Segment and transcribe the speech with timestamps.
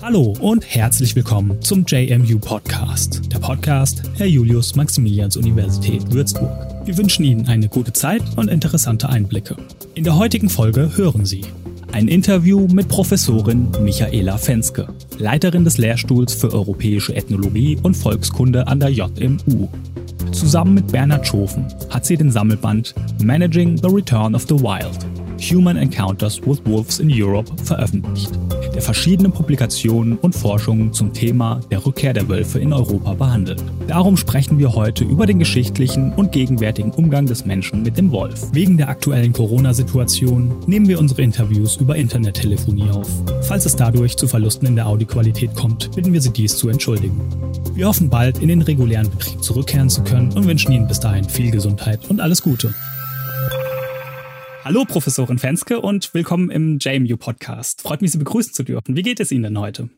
[0.00, 6.86] Hallo und herzlich willkommen zum JMU Podcast, der Podcast der Julius-Maximilians-Universität Würzburg.
[6.86, 9.56] Wir wünschen Ihnen eine gute Zeit und interessante Einblicke.
[9.94, 11.42] In der heutigen Folge hören Sie
[11.92, 14.88] ein Interview mit Professorin Michaela Fenske,
[15.18, 19.68] Leiterin des Lehrstuhls für europäische Ethnologie und Volkskunde an der JMU.
[20.36, 24.98] Zusammen mit Bernhard Schofen hat sie den Sammelband Managing the Return of the Wild
[25.40, 28.32] Human Encounters with Wolves in Europe veröffentlicht,
[28.76, 33.64] der verschiedene Publikationen und Forschungen zum Thema der Rückkehr der Wölfe in Europa behandelt.
[33.88, 38.48] Darum sprechen wir heute über den geschichtlichen und gegenwärtigen Umgang des Menschen mit dem Wolf.
[38.52, 43.08] Wegen der aktuellen Corona-Situation nehmen wir unsere Interviews über Internettelefonie auf.
[43.48, 47.18] Falls es dadurch zu Verlusten in der Audioqualität kommt, bitten wir Sie dies zu entschuldigen.
[47.72, 51.26] Wir hoffen bald in den regulären Betrieb zurückkehren zu können und wünschen Ihnen bis dahin
[51.26, 52.74] viel Gesundheit und alles Gute.
[54.68, 57.82] Hallo, Professorin Fenske und willkommen im JMU Podcast.
[57.82, 58.96] Freut mich, Sie begrüßen zu dürfen.
[58.96, 59.90] Wie geht es Ihnen denn heute?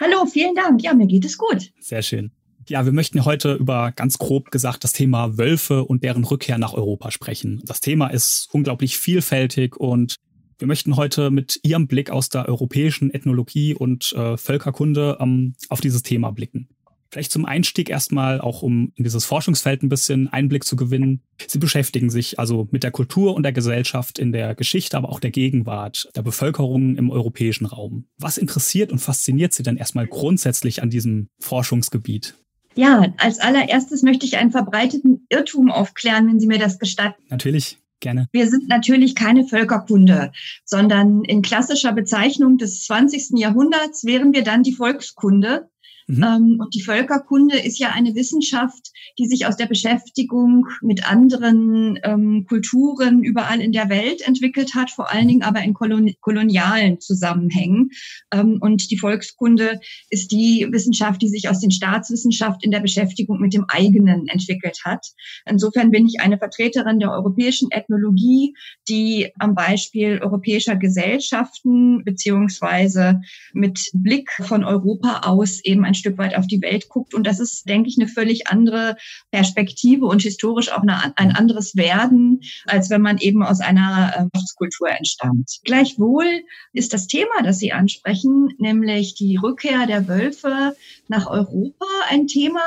[0.00, 0.82] Hallo, vielen Dank.
[0.82, 1.70] Ja, mir geht es gut.
[1.78, 2.32] Sehr schön.
[2.68, 6.72] Ja, wir möchten heute über ganz grob gesagt das Thema Wölfe und deren Rückkehr nach
[6.74, 7.62] Europa sprechen.
[7.64, 10.16] Das Thema ist unglaublich vielfältig und
[10.58, 15.80] wir möchten heute mit Ihrem Blick aus der europäischen Ethnologie und äh, Völkerkunde ähm, auf
[15.80, 16.68] dieses Thema blicken.
[17.16, 21.22] Vielleicht zum Einstieg erstmal, auch um in dieses Forschungsfeld ein bisschen Einblick zu gewinnen.
[21.46, 25.18] Sie beschäftigen sich also mit der Kultur und der Gesellschaft in der Geschichte, aber auch
[25.18, 28.04] der Gegenwart der Bevölkerung im europäischen Raum.
[28.18, 32.34] Was interessiert und fasziniert Sie denn erstmal grundsätzlich an diesem Forschungsgebiet?
[32.74, 37.22] Ja, als allererstes möchte ich einen verbreiteten Irrtum aufklären, wenn Sie mir das gestatten.
[37.30, 37.78] Natürlich.
[38.00, 38.28] Gerne.
[38.30, 40.32] Wir sind natürlich keine Völkerkunde,
[40.66, 43.38] sondern in klassischer Bezeichnung des 20.
[43.38, 45.70] Jahrhunderts wären wir dann die Volkskunde.
[46.06, 46.22] Mhm.
[46.22, 51.98] Ähm, und die Völkerkunde ist ja eine Wissenschaft, die sich aus der Beschäftigung mit anderen
[52.04, 57.00] ähm, Kulturen überall in der Welt entwickelt hat, vor allen Dingen aber in kolon kolonialen
[57.00, 57.90] Zusammenhängen.
[58.32, 59.80] Ähm, und die Volkskunde
[60.10, 64.80] ist die Wissenschaft, die sich aus den Staatswissenschaft in der Beschäftigung mit dem eigenen entwickelt
[64.84, 65.06] hat.
[65.44, 68.54] Insofern bin ich eine Vertreterin der europäischen Ethnologie,
[68.88, 73.20] die am Beispiel europäischer Gesellschaften beziehungsweise
[73.52, 77.14] mit Blick von Europa aus eben ein Stück weit auf die Welt guckt.
[77.14, 78.96] Und das ist, denke ich, eine völlig andere
[79.30, 84.88] Perspektive und historisch auch eine, ein anderes Werden, als wenn man eben aus einer Wirtschaftskultur
[84.88, 85.60] ähm, entstammt.
[85.64, 86.26] Gleichwohl
[86.72, 90.76] ist das Thema, das Sie ansprechen, nämlich die Rückkehr der Wölfe
[91.08, 92.60] nach Europa ein Thema.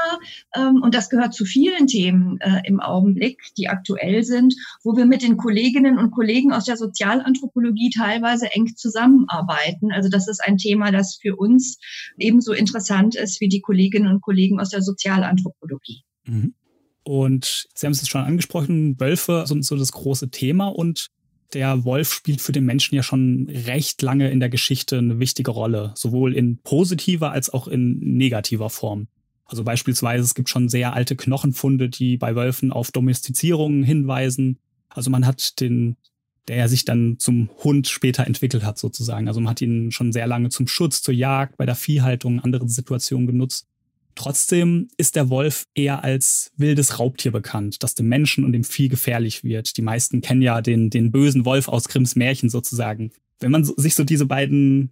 [0.56, 5.06] Ähm, und das gehört zu vielen Themen äh, im Augenblick, die aktuell sind, wo wir
[5.06, 9.92] mit den Kolleginnen und Kollegen aus der Sozialanthropologie teilweise eng zusammenarbeiten.
[9.92, 11.80] Also das ist ein Thema, das für uns
[12.18, 16.04] ebenso interessant ist wie die Kolleginnen und Kollegen aus der Sozialanthropologie.
[16.26, 16.54] Mhm.
[17.04, 21.10] Und Sie haben es schon angesprochen, Wölfe sind so das große Thema und
[21.54, 25.52] der Wolf spielt für den Menschen ja schon recht lange in der Geschichte eine wichtige
[25.52, 29.08] Rolle, sowohl in positiver als auch in negativer Form.
[29.46, 34.60] Also beispielsweise, es gibt schon sehr alte Knochenfunde, die bei Wölfen auf Domestizierungen hinweisen.
[34.90, 35.98] Also man hat den,
[36.50, 39.28] der sich dann zum Hund später entwickelt hat sozusagen.
[39.28, 42.68] Also man hat ihn schon sehr lange zum Schutz, zur Jagd, bei der Viehhaltung, anderen
[42.68, 43.68] Situationen genutzt.
[44.16, 48.90] Trotzdem ist der Wolf eher als wildes Raubtier bekannt, das dem Menschen und dem Vieh
[48.90, 49.78] gefährlich wird.
[49.78, 53.12] Die meisten kennen ja den, den bösen Wolf aus Grimms Märchen sozusagen.
[53.40, 54.92] Wenn man sich so diese beiden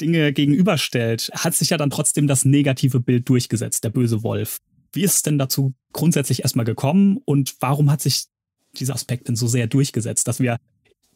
[0.00, 4.58] Dinge gegenüberstellt, hat sich ja dann trotzdem das negative Bild durchgesetzt, der böse Wolf.
[4.92, 8.26] Wie ist es denn dazu grundsätzlich erstmal gekommen und warum hat sich
[8.74, 10.58] dieser Aspekt denn so sehr durchgesetzt, dass wir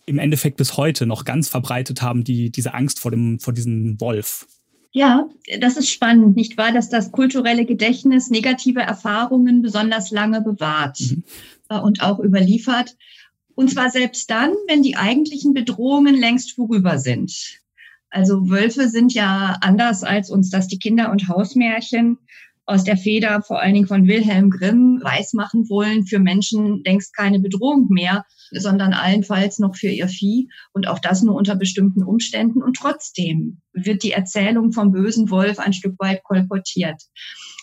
[0.06, 4.00] im Endeffekt bis heute noch ganz verbreitet haben, die, diese Angst vor dem, vor diesem
[4.00, 4.46] Wolf?
[4.90, 5.28] Ja,
[5.60, 11.24] das ist spannend, nicht wahr, dass das kulturelle Gedächtnis negative Erfahrungen besonders lange bewahrt mhm.
[11.68, 12.96] Äh, und auch überliefert.
[13.54, 17.60] Und zwar selbst dann, wenn die eigentlichen Bedrohungen längst vorüber sind.
[18.08, 22.18] Also Wölfe sind ja anders als uns das die Kinder- und Hausmärchen
[22.68, 27.40] aus der Feder vor allen Dingen von Wilhelm Grimm weismachen wollen, für Menschen längst keine
[27.40, 32.62] Bedrohung mehr, sondern allenfalls noch für ihr Vieh und auch das nur unter bestimmten Umständen.
[32.62, 37.02] Und trotzdem wird die Erzählung vom bösen Wolf ein Stück weit kolportiert.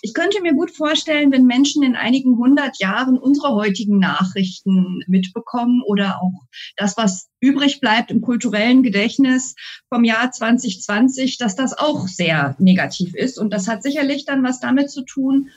[0.02, 5.82] Ich könnte mir gut vorstellen, wenn Menschen in einigen hundert Jahren unsere heutigen Nachrichten mitbekommen
[5.86, 6.44] oder auch
[6.78, 9.56] das, was übrig bleibt im kulturellen Gedächtnis
[9.90, 13.40] vom Jahr 2020, dass das auch sehr negativ ist.
[13.40, 15.50] Und das hat sicherlich dann was damit zu tun,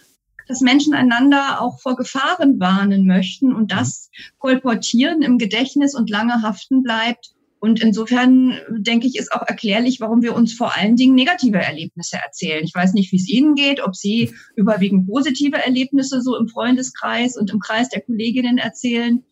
[0.48, 6.42] dass Menschen einander auch vor Gefahren warnen möchten und das kolportieren im Gedächtnis und lange
[6.42, 11.14] haften bleibt, Und insofern denke ich, ist auch erklärlich, warum wir uns vor allen Dingen
[11.14, 12.62] negative Erlebnisse erzählen.
[12.64, 17.36] Ich weiß nicht, wie es Ihnen geht, ob Sie überwiegend positive Erlebnisse so im Freundeskreis
[17.36, 19.24] und im Kreis der Kolleginnen erzählen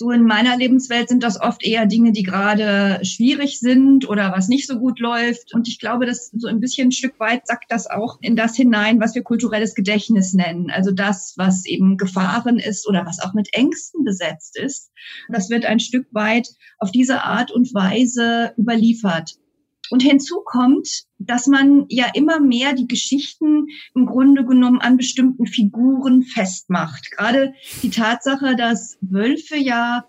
[0.00, 4.48] so in meiner Lebenswelt sind das oft eher Dinge, die gerade schwierig sind oder was
[4.48, 5.52] nicht so gut läuft.
[5.52, 8.56] Und ich glaube, dass so ein bisschen ein Stück weit sagt das auch in das
[8.56, 10.70] hinein, was wir kulturelles Gedächtnis nennen.
[10.70, 14.90] Also das, was eben Gefahren ist oder was auch mit Ängsten besetzt ist.
[15.28, 16.48] Das wird ein Stück weit
[16.78, 19.34] auf diese Art und Weise überliefert.
[19.90, 25.46] Und hinzu kommt, dass man ja immer mehr die Geschichten im Grunde genommen an bestimmten
[25.46, 27.10] Figuren festmacht.
[27.10, 30.04] Gerade die Tatsache, dass Wölfe ja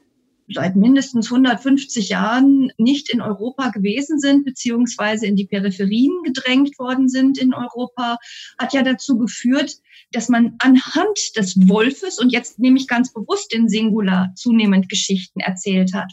[0.54, 7.08] seit mindestens 150 Jahren nicht in Europa gewesen sind, beziehungsweise in die Peripherien gedrängt worden
[7.08, 8.18] sind in Europa,
[8.60, 9.78] hat ja dazu geführt,
[10.12, 15.40] dass man anhand des Wolfes, und jetzt nehme ich ganz bewusst den Singular, zunehmend Geschichten
[15.40, 16.12] erzählt hat.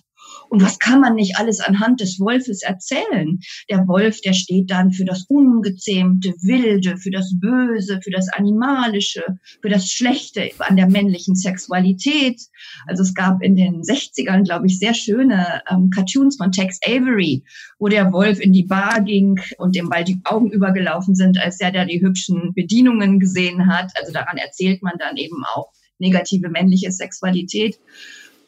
[0.50, 3.38] Und was kann man nicht alles anhand des Wolfes erzählen?
[3.70, 9.24] Der Wolf, der steht dann für das Ungezähmte, Wilde, für das Böse, für das Animalische,
[9.60, 12.40] für das Schlechte an der männlichen Sexualität.
[12.86, 17.44] Also es gab in den 60ern, glaube ich, sehr schöne ähm, Cartoons von Tex Avery,
[17.78, 21.60] wo der Wolf in die Bar ging und dem bald die Augen übergelaufen sind, als
[21.60, 23.92] er da die hübschen Bedienungen gesehen hat.
[24.00, 27.78] Also daran erzählt man dann eben auch negative männliche Sexualität.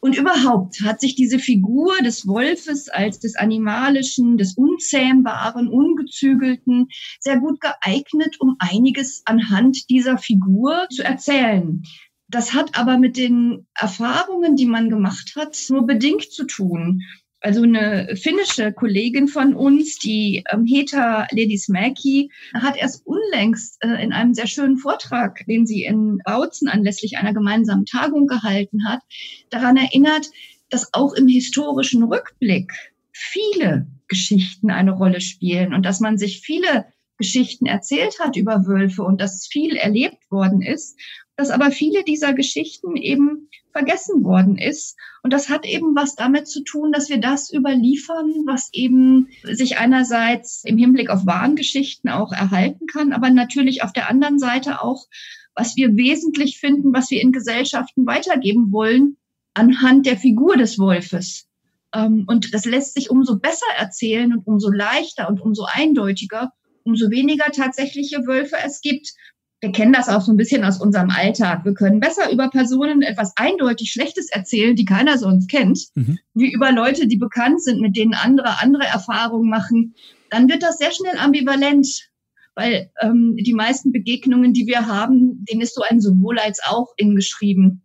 [0.02, 6.88] Und überhaupt hat sich diese Figur des Wolfes als des Animalischen, des Unzähmbaren, Ungezügelten
[7.20, 11.82] sehr gut geeignet, um einiges anhand dieser Figur zu erzählen.
[12.28, 17.02] Das hat aber mit den Erfahrungen, die man gemacht hat, nur bedingt zu tun.
[17.40, 24.12] Also eine finnische Kollegin von uns, die ähm, Heta Ledismäki, hat erst unlängst äh, in
[24.12, 29.00] einem sehr schönen Vortrag, den sie in Bautzen anlässlich einer gemeinsamen Tagung gehalten hat,
[29.48, 30.26] daran erinnert,
[30.68, 32.72] dass auch im historischen Rückblick
[33.12, 39.02] viele Geschichten eine Rolle spielen und dass man sich viele Geschichten erzählt hat über Wölfe
[39.02, 40.98] und dass viel erlebt worden ist,
[41.36, 44.96] dass aber viele dieser Geschichten eben vergessen worden ist.
[45.22, 49.78] Und das hat eben was damit zu tun, dass wir das überliefern, was eben sich
[49.78, 55.06] einerseits im Hinblick auf Wahngeschichten auch erhalten kann, aber natürlich auf der anderen Seite auch,
[55.54, 59.16] was wir wesentlich finden, was wir in Gesellschaften weitergeben wollen,
[59.54, 61.48] anhand der Figur des Wolfes.
[61.94, 66.52] Ähm, und das lässt sich umso besser erzählen und umso leichter und umso eindeutiger,
[66.84, 69.12] umso weniger tatsächliche Wölfe es gibt,
[69.60, 71.64] wir kennen das auch so ein bisschen aus unserem Alltag.
[71.64, 76.18] Wir können besser über Personen etwas eindeutig Schlechtes erzählen, die keiner sonst kennt, mhm.
[76.34, 79.94] wie über Leute, die bekannt sind, mit denen andere andere Erfahrungen machen.
[80.30, 82.10] Dann wird das sehr schnell ambivalent,
[82.54, 86.94] weil ähm, die meisten Begegnungen, die wir haben, denen ist so ein sowohl als auch
[86.96, 87.82] in geschrieben.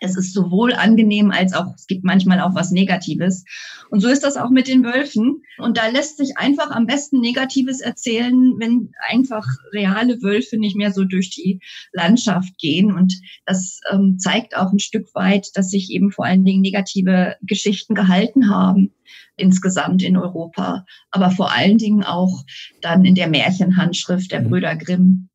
[0.00, 3.44] Es ist sowohl angenehm als auch, es gibt manchmal auch was Negatives.
[3.90, 5.42] Und so ist das auch mit den Wölfen.
[5.58, 10.92] Und da lässt sich einfach am besten Negatives erzählen, wenn einfach reale Wölfe nicht mehr
[10.92, 11.60] so durch die
[11.92, 12.92] Landschaft gehen.
[12.92, 13.14] Und
[13.46, 17.94] das ähm, zeigt auch ein Stück weit, dass sich eben vor allen Dingen negative Geschichten
[17.94, 18.92] gehalten haben
[19.36, 22.44] insgesamt in Europa, aber vor allen Dingen auch
[22.80, 24.50] dann in der Märchenhandschrift der mhm.
[24.50, 25.29] Brüder Grimm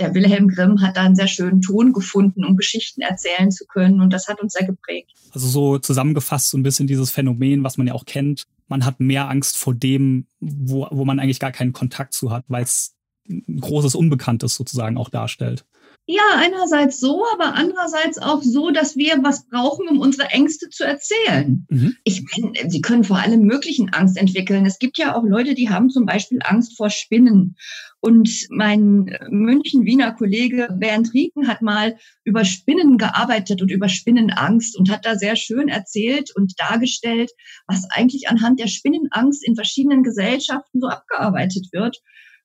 [0.00, 4.00] der Wilhelm Grimm hat da einen sehr schönen Ton gefunden, um Geschichten erzählen zu können.
[4.00, 5.12] Und das hat uns sehr geprägt.
[5.32, 8.44] Also so zusammengefasst so ein bisschen dieses Phänomen, was man ja auch kennt.
[8.68, 12.44] Man hat mehr Angst vor dem, wo, wo man eigentlich gar keinen Kontakt zu hat,
[12.48, 12.94] weil es
[13.28, 15.64] ein großes Unbekanntes sozusagen auch darstellt.
[16.10, 20.82] Ja, einerseits so, aber andererseits auch so, dass wir was brauchen, um unsere Ängste zu
[20.82, 21.66] erzählen.
[21.68, 21.96] Mhm.
[22.02, 24.64] Ich meine, sie können vor allem möglichen Angst entwickeln.
[24.64, 27.56] Es gibt ja auch Leute, die haben zum Beispiel Angst vor Spinnen.
[28.00, 34.90] Und mein München-Wiener Kollege Bernd Rieken hat mal über Spinnen gearbeitet und über Spinnenangst und
[34.90, 37.32] hat da sehr schön erzählt und dargestellt,
[37.66, 42.00] was eigentlich anhand der Spinnenangst in verschiedenen Gesellschaften so abgearbeitet wird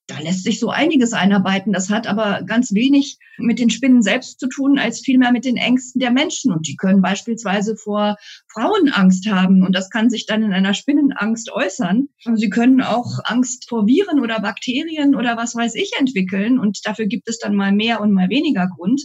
[0.08, 1.72] da lässt sich so einiges einarbeiten.
[1.72, 5.56] Das hat aber ganz wenig mit den Spinnen selbst zu tun, als vielmehr mit den
[5.56, 6.52] Ängsten der Menschen.
[6.52, 8.18] Und die können beispielsweise vor
[8.54, 9.64] Frauen Angst haben.
[9.64, 12.10] Und das kann sich dann in einer Spinnenangst äußern.
[12.36, 16.60] Sie können auch Angst vor Viren oder Bakterien oder was weiß ich entwickeln.
[16.60, 19.02] Und dafür gibt es dann mal mehr und mal weniger Grund.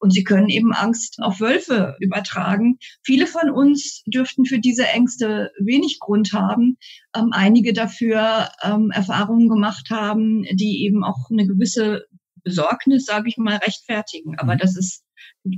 [0.00, 2.78] Und sie können eben Angst auf Wölfe übertragen.
[3.02, 6.76] Viele von uns dürften für diese Ängste wenig Grund haben.
[7.16, 12.04] Ähm, einige dafür ähm, Erfahrungen gemacht haben, die eben auch eine gewisse
[12.42, 14.38] Besorgnis, sage ich mal, rechtfertigen.
[14.38, 14.58] Aber mhm.
[14.58, 15.02] das ist,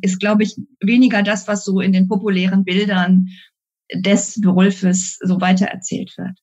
[0.03, 3.29] ist, glaube ich, weniger das, was so in den populären Bildern
[3.95, 6.39] des Wolfes so weitererzählt wird.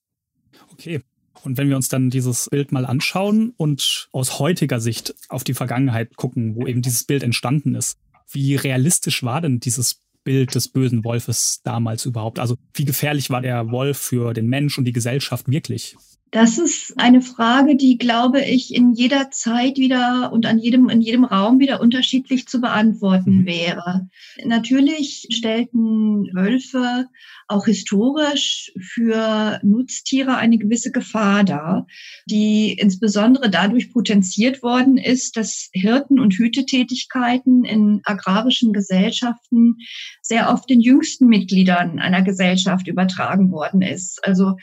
[0.74, 1.02] Okay.
[1.44, 5.54] Und wenn wir uns dann dieses Bild mal anschauen und aus heutiger Sicht auf die
[5.54, 7.98] Vergangenheit gucken, wo eben dieses Bild entstanden ist,
[8.30, 12.40] wie realistisch war denn dieses Bild des bösen Wolfes damals überhaupt?
[12.40, 15.96] Also wie gefährlich war der Wolf für den Mensch und die Gesellschaft wirklich?
[16.32, 21.02] Das ist eine Frage, die, glaube ich, in jeder Zeit wieder und an jedem, in
[21.02, 23.46] jedem Raum wieder unterschiedlich zu beantworten mhm.
[23.46, 24.10] wäre.
[24.44, 27.06] Natürlich stellten Wölfe
[27.48, 31.88] auch historisch für Nutztiere eine gewisse Gefahr dar,
[32.26, 39.78] die insbesondere dadurch potenziert worden ist, dass Hirten- und Hütetätigkeiten in agrarischen Gesellschaften
[40.22, 44.20] sehr oft den jüngsten Mitgliedern einer Gesellschaft übertragen worden ist.
[44.28, 44.56] Also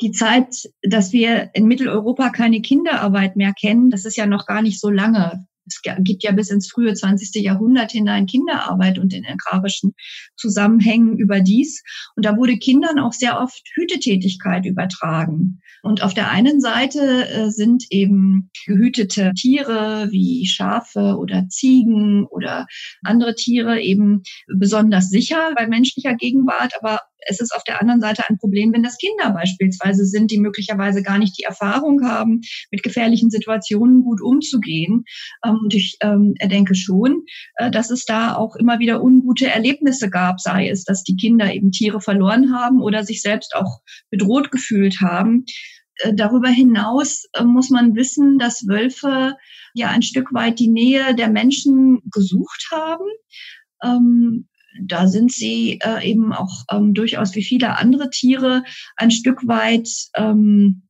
[0.00, 4.62] die Zeit, dass wir in Mitteleuropa keine Kinderarbeit mehr kennen, das ist ja noch gar
[4.62, 5.46] nicht so lange.
[5.66, 7.42] Es gibt ja bis ins frühe 20.
[7.42, 9.94] Jahrhundert hinein Kinderarbeit und in agrarischen
[10.36, 11.82] Zusammenhängen überdies.
[12.16, 15.60] Und da wurde Kindern auch sehr oft Hütetätigkeit übertragen.
[15.82, 22.66] Und auf der einen Seite äh, sind eben gehütete Tiere wie Schafe oder Ziegen oder
[23.02, 26.72] andere Tiere eben besonders sicher bei menschlicher Gegenwart.
[26.80, 30.38] Aber es ist auf der anderen Seite ein Problem, wenn das Kinder beispielsweise sind, die
[30.38, 35.04] möglicherweise gar nicht die Erfahrung haben, mit gefährlichen Situationen gut umzugehen.
[35.44, 37.24] Ähm, und ich ähm, denke schon,
[37.56, 41.52] äh, dass es da auch immer wieder ungute Erlebnisse gab, sei es, dass die Kinder
[41.52, 45.44] eben Tiere verloren haben oder sich selbst auch bedroht gefühlt haben.
[45.98, 49.36] Äh, darüber hinaus äh, muss man wissen, dass Wölfe
[49.74, 53.06] ja ein Stück weit die Nähe der Menschen gesucht haben.
[53.82, 54.48] Ähm,
[54.80, 58.64] da sind sie äh, eben auch ähm, durchaus wie viele andere Tiere
[58.96, 60.82] ein Stück weit, ähm,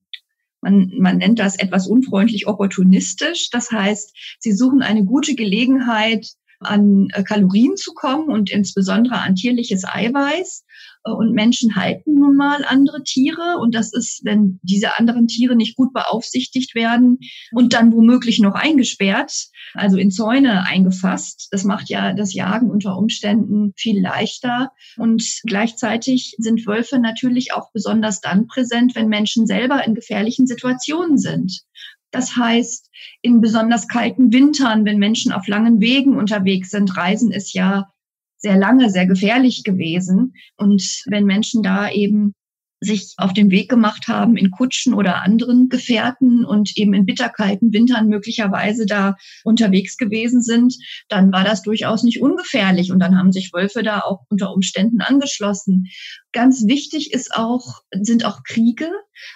[0.61, 3.51] man, man nennt das etwas unfreundlich opportunistisch.
[3.51, 6.27] Das heißt, sie suchen eine gute Gelegenheit,
[6.61, 10.65] an äh, Kalorien zu kommen und insbesondere an tierliches Eiweiß.
[11.05, 13.59] Äh, und Menschen halten nun mal andere Tiere.
[13.61, 17.19] Und das ist, wenn diese anderen Tiere nicht gut beaufsichtigt werden
[17.53, 21.49] und dann womöglich noch eingesperrt, also in Zäune eingefasst.
[21.51, 24.73] Das macht ja das Jagen unter Umständen viel leichter.
[24.97, 31.19] Und gleichzeitig sind Wölfe natürlich auch besonders dann präsent, wenn Menschen selber in gefährlichen Situationen
[31.19, 31.63] sind.
[32.11, 32.91] Das heißt,
[33.23, 37.91] in besonders kalten Wintern, wenn Menschen auf langen Wegen unterwegs sind, Reisen ist ja
[38.39, 40.35] sehr lange sehr gefährlich gewesen.
[40.57, 42.35] Und wenn Menschen da eben
[42.81, 47.73] sich auf den Weg gemacht haben in Kutschen oder anderen Gefährten und eben in bitterkalten
[47.73, 50.77] Wintern möglicherweise da unterwegs gewesen sind,
[51.09, 55.01] dann war das durchaus nicht ungefährlich und dann haben sich Wölfe da auch unter Umständen
[55.01, 55.89] angeschlossen.
[56.33, 58.91] Ganz wichtig ist auch, sind auch Kriege.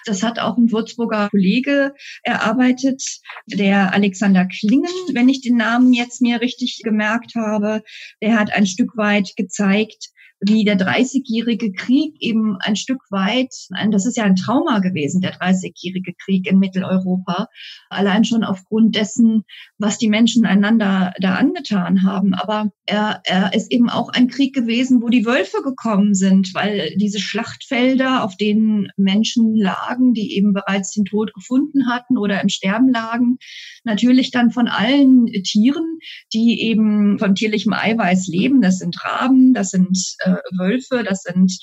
[0.05, 3.03] Das hat auch ein Würzburger Kollege erarbeitet,
[3.47, 7.83] der Alexander Klingen, wenn ich den Namen jetzt mir richtig gemerkt habe.
[8.21, 10.12] Der hat ein Stück weit gezeigt,
[10.45, 13.53] wie der Dreißigjährige Krieg eben ein Stück weit,
[13.91, 17.47] das ist ja ein Trauma gewesen, der Dreißigjährige Krieg in Mitteleuropa,
[17.89, 19.43] allein schon aufgrund dessen,
[19.77, 22.33] was die Menschen einander da angetan haben.
[22.33, 26.93] Aber er, er ist eben auch ein Krieg gewesen, wo die Wölfe gekommen sind, weil
[26.97, 32.49] diese Schlachtfelder, auf denen Menschen lagen, die eben bereits den Tod gefunden hatten oder im
[32.49, 33.37] Sterben lagen,
[33.83, 35.99] natürlich dann von allen Tieren,
[36.33, 41.57] die eben von tierlichem Eiweiß leben, das sind Raben, das sind äh, Wölfe, das sind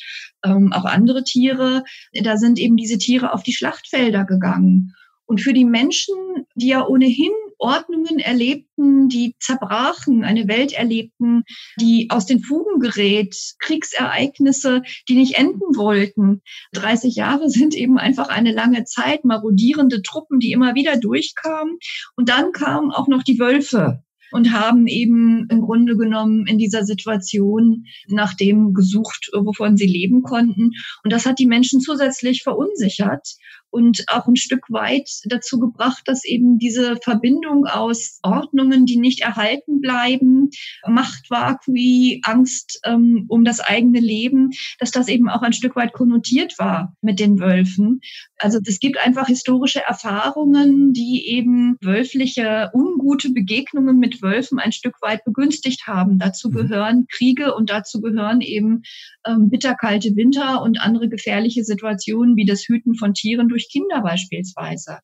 [0.44, 1.84] ähm, auch andere Tiere.
[2.12, 4.94] Da sind eben diese Tiere auf die Schlachtfelder gegangen.
[5.30, 6.16] Und für die Menschen,
[6.56, 11.44] die ja ohnehin Ordnungen erlebten, die zerbrachen, eine Welt erlebten,
[11.80, 16.42] die aus den Fugen gerät, Kriegsereignisse, die nicht enden wollten.
[16.72, 21.78] 30 Jahre sind eben einfach eine lange Zeit, marodierende Truppen, die immer wieder durchkamen.
[22.16, 26.84] Und dann kamen auch noch die Wölfe und haben eben im Grunde genommen in dieser
[26.84, 30.72] Situation nach dem gesucht, wovon sie leben konnten.
[31.04, 33.36] Und das hat die Menschen zusätzlich verunsichert
[33.70, 39.20] und auch ein Stück weit dazu gebracht, dass eben diese Verbindung aus Ordnungen, die nicht
[39.22, 40.50] erhalten bleiben,
[40.86, 46.58] Machtvakui, Angst ähm, um das eigene Leben, dass das eben auch ein Stück weit konnotiert
[46.58, 48.00] war mit den Wölfen.
[48.38, 55.00] Also es gibt einfach historische Erfahrungen, die eben wölfliche ungute Begegnungen mit Wölfen ein Stück
[55.02, 56.18] weit begünstigt haben.
[56.18, 56.54] Dazu mhm.
[56.54, 58.82] gehören Kriege und dazu gehören eben
[59.26, 64.00] ähm, bitterkalte Winter und andere gefährliche Situationen wie das Hüten von Tieren durch durch Kinder
[64.02, 64.98] beispielsweise.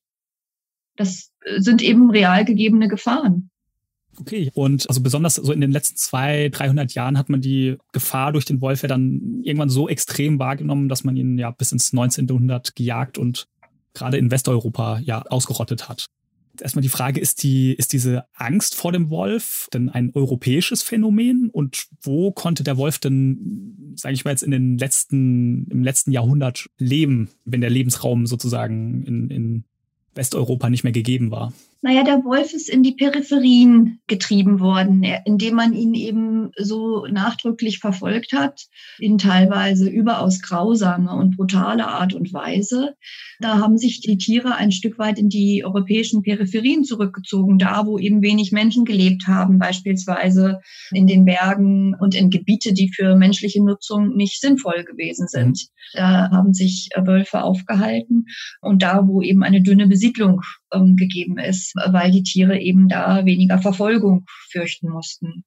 [0.96, 3.50] Das äh, sind eben real gegebene Gefahren.
[4.18, 8.32] Okay, und also besonders so in den letzten zwei, 300 Jahren hat man die Gefahr
[8.32, 11.92] durch den Wolf ja dann irgendwann so extrem wahrgenommen, dass man ihn ja bis ins
[11.92, 13.46] 1900 gejagt und
[13.92, 16.06] gerade in Westeuropa ja ausgerottet hat.
[16.62, 21.50] Erstmal die Frage, ist die, ist diese Angst vor dem Wolf denn ein europäisches Phänomen?
[21.50, 26.12] Und wo konnte der Wolf denn, sage ich mal jetzt, in den letzten, im letzten
[26.12, 29.64] Jahrhundert leben, wenn der Lebensraum sozusagen in, in
[30.14, 31.52] Westeuropa nicht mehr gegeben war?
[31.87, 37.78] Naja, der Wolf ist in die Peripherien getrieben worden, indem man ihn eben so nachdrücklich
[37.78, 38.62] verfolgt hat,
[38.99, 42.97] in teilweise überaus grausame und brutale Art und Weise.
[43.38, 47.99] Da haben sich die Tiere ein Stück weit in die europäischen Peripherien zurückgezogen, da wo
[47.99, 50.59] eben wenig Menschen gelebt haben, beispielsweise
[50.90, 55.69] in den Bergen und in Gebiete, die für menschliche Nutzung nicht sinnvoll gewesen sind.
[55.93, 58.26] Da haben sich Wölfe aufgehalten
[58.61, 60.40] und da, wo eben eine dünne Besiedlung
[60.76, 65.45] ähm, gegeben ist, weil die Tiere eben da weniger Verfolgung fürchten mussten.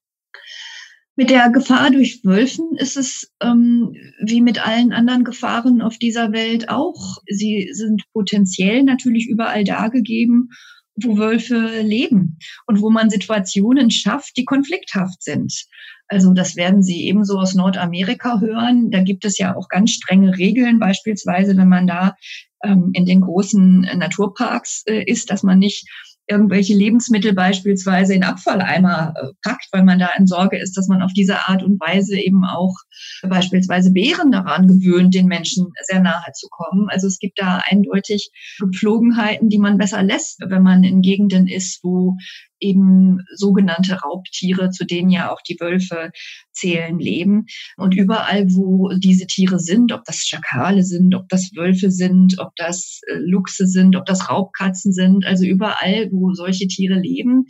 [1.15, 3.93] Mit der Gefahr durch Wölfen ist es ähm,
[4.23, 7.17] wie mit allen anderen Gefahren auf dieser Welt auch.
[7.27, 10.49] Sie sind potenziell natürlich überall da gegeben,
[10.95, 15.65] wo Wölfe leben und wo man Situationen schafft, die konflikthaft sind.
[16.07, 18.89] Also das werden Sie ebenso aus Nordamerika hören.
[18.89, 22.15] Da gibt es ja auch ganz strenge Regeln, beispielsweise wenn man da
[22.63, 25.87] ähm, in den großen Naturparks äh, ist, dass man nicht
[26.29, 31.01] irgendwelche Lebensmittel beispielsweise in Abfalleimer äh, packt, weil man da in Sorge ist, dass man
[31.01, 32.75] auf diese Art und Weise eben auch
[33.27, 36.87] beispielsweise Bären daran gewöhnt, den Menschen sehr nahe zu kommen.
[36.89, 41.79] Also es gibt da eindeutig Gepflogenheiten, die man besser lässt, wenn man in Gegenden ist,
[41.83, 42.15] wo
[42.59, 46.11] eben sogenannte Raubtiere, zu denen ja auch die Wölfe
[46.51, 47.45] zählen, leben.
[47.77, 52.55] Und überall, wo diese Tiere sind, ob das Schakale sind, ob das Wölfe sind, ob
[52.55, 57.45] das äh, Luchse sind, ob das Raubkatzen sind, also überall, wo solche Tiere leben,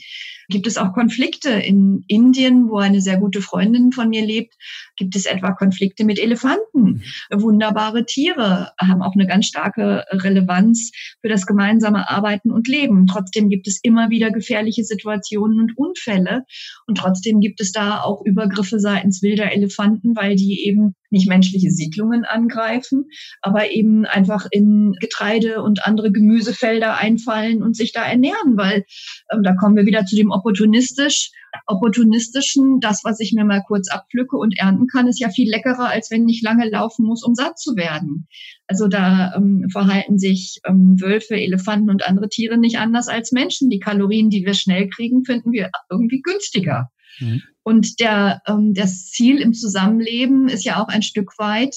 [0.49, 1.49] gibt es auch Konflikte.
[1.49, 4.55] In Indien, wo eine sehr gute Freundin von mir lebt,
[4.99, 7.01] gibt es etwa Konflikte mit Elefanten.
[7.31, 7.41] Mhm.
[7.41, 10.91] Wunderbare Tiere haben auch eine ganz starke Relevanz
[11.21, 13.07] für das gemeinsame Arbeiten und Leben.
[13.07, 16.43] Trotzdem gibt es immer wieder gefährliche Situationen und Unfälle.
[16.85, 21.71] Und trotzdem gibt es da auch Übergriffe seitens wilder Elefanten, weil die eben nicht menschliche
[21.71, 23.05] Siedlungen angreifen,
[23.41, 28.85] aber eben einfach in Getreide und andere Gemüsefelder einfallen und sich da ernähren, weil
[29.33, 31.31] ähm, da kommen wir wieder zu dem opportunistisch,
[31.65, 35.89] opportunistischen, das, was ich mir mal kurz abpflücke und ernten kann, ist ja viel leckerer,
[35.89, 38.27] als wenn ich lange laufen muss, um satt zu werden.
[38.67, 43.69] Also da ähm, verhalten sich ähm, Wölfe, Elefanten und andere Tiere nicht anders als Menschen.
[43.69, 46.89] Die Kalorien, die wir schnell kriegen, finden wir irgendwie günstiger.
[47.19, 47.41] Mhm.
[47.63, 51.75] Und der, ähm, das Ziel im Zusammenleben ist ja auch ein Stück weit,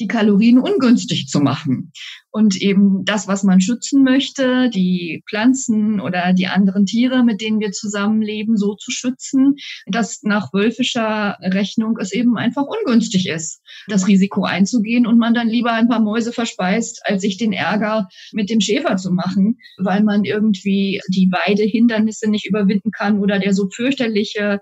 [0.00, 1.92] die Kalorien ungünstig zu machen.
[2.30, 7.60] Und eben das, was man schützen möchte, die Pflanzen oder die anderen Tiere, mit denen
[7.60, 9.54] wir zusammenleben, so zu schützen,
[9.86, 15.48] dass nach wölfischer Rechnung es eben einfach ungünstig ist, das Risiko einzugehen und man dann
[15.48, 20.02] lieber ein paar Mäuse verspeist, als sich den Ärger mit dem Schäfer zu machen, weil
[20.02, 24.60] man irgendwie die Weidehindernisse nicht überwinden kann oder der so fürchterliche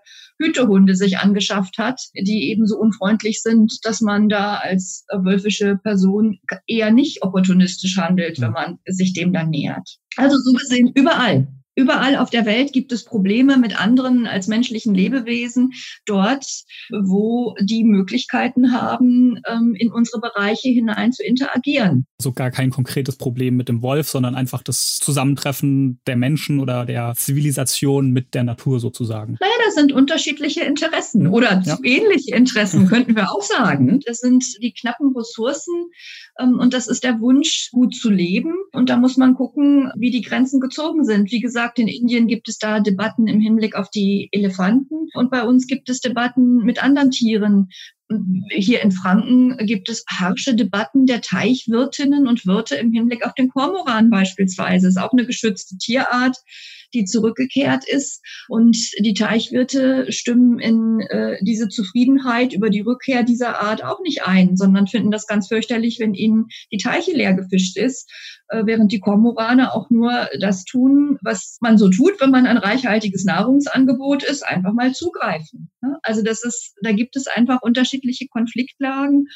[0.63, 6.39] Hütehunde sich angeschafft hat, die eben so unfreundlich sind, dass man da als wölfische Person
[6.67, 9.99] eher nicht opportunistisch handelt, wenn man sich dem dann nähert.
[10.17, 11.49] Also so gesehen überall.
[11.75, 15.73] Überall auf der Welt gibt es Probleme mit anderen als menschlichen Lebewesen,
[16.05, 16.45] dort,
[16.91, 22.07] wo die Möglichkeiten haben, ähm, in unsere Bereiche hinein zu interagieren.
[22.19, 26.85] Also gar kein konkretes Problem mit dem Wolf, sondern einfach das Zusammentreffen der Menschen oder
[26.85, 29.39] der Zivilisation mit der Natur sozusagen.
[29.41, 31.79] Naja, das sind unterschiedliche Interessen oder ja.
[31.83, 34.01] ähnliche Interessen, könnten wir auch sagen.
[34.05, 35.91] Das sind die knappen Ressourcen
[36.39, 38.55] ähm, und das ist der Wunsch, gut zu leben.
[38.73, 41.31] Und da muss man gucken, wie die Grenzen gezogen sind.
[41.31, 45.43] Wie gesagt, in Indien gibt es da Debatten im Hinblick auf die Elefanten und bei
[45.45, 47.69] uns gibt es Debatten mit anderen Tieren.
[48.51, 53.49] Hier in Franken gibt es harsche Debatten der Teichwirtinnen und Wirte im Hinblick auf den
[53.49, 54.87] Kormoran beispielsweise.
[54.87, 56.37] Das ist auch eine geschützte Tierart
[56.95, 58.23] die zurückgekehrt ist.
[58.49, 64.27] Und die Teichwirte stimmen in äh, diese Zufriedenheit über die Rückkehr dieser Art auch nicht
[64.27, 68.11] ein, sondern finden das ganz fürchterlich, wenn ihnen die Teiche leer gefischt ist,
[68.49, 72.59] äh, während die Kormorane auch nur das tun, was man so tut, wenn man ein
[72.59, 75.71] reichhaltiges Nahrungsangebot ist, einfach mal zugreifen.
[76.03, 79.27] Also das ist, da gibt es einfach unterschiedliche Konfliktlagen.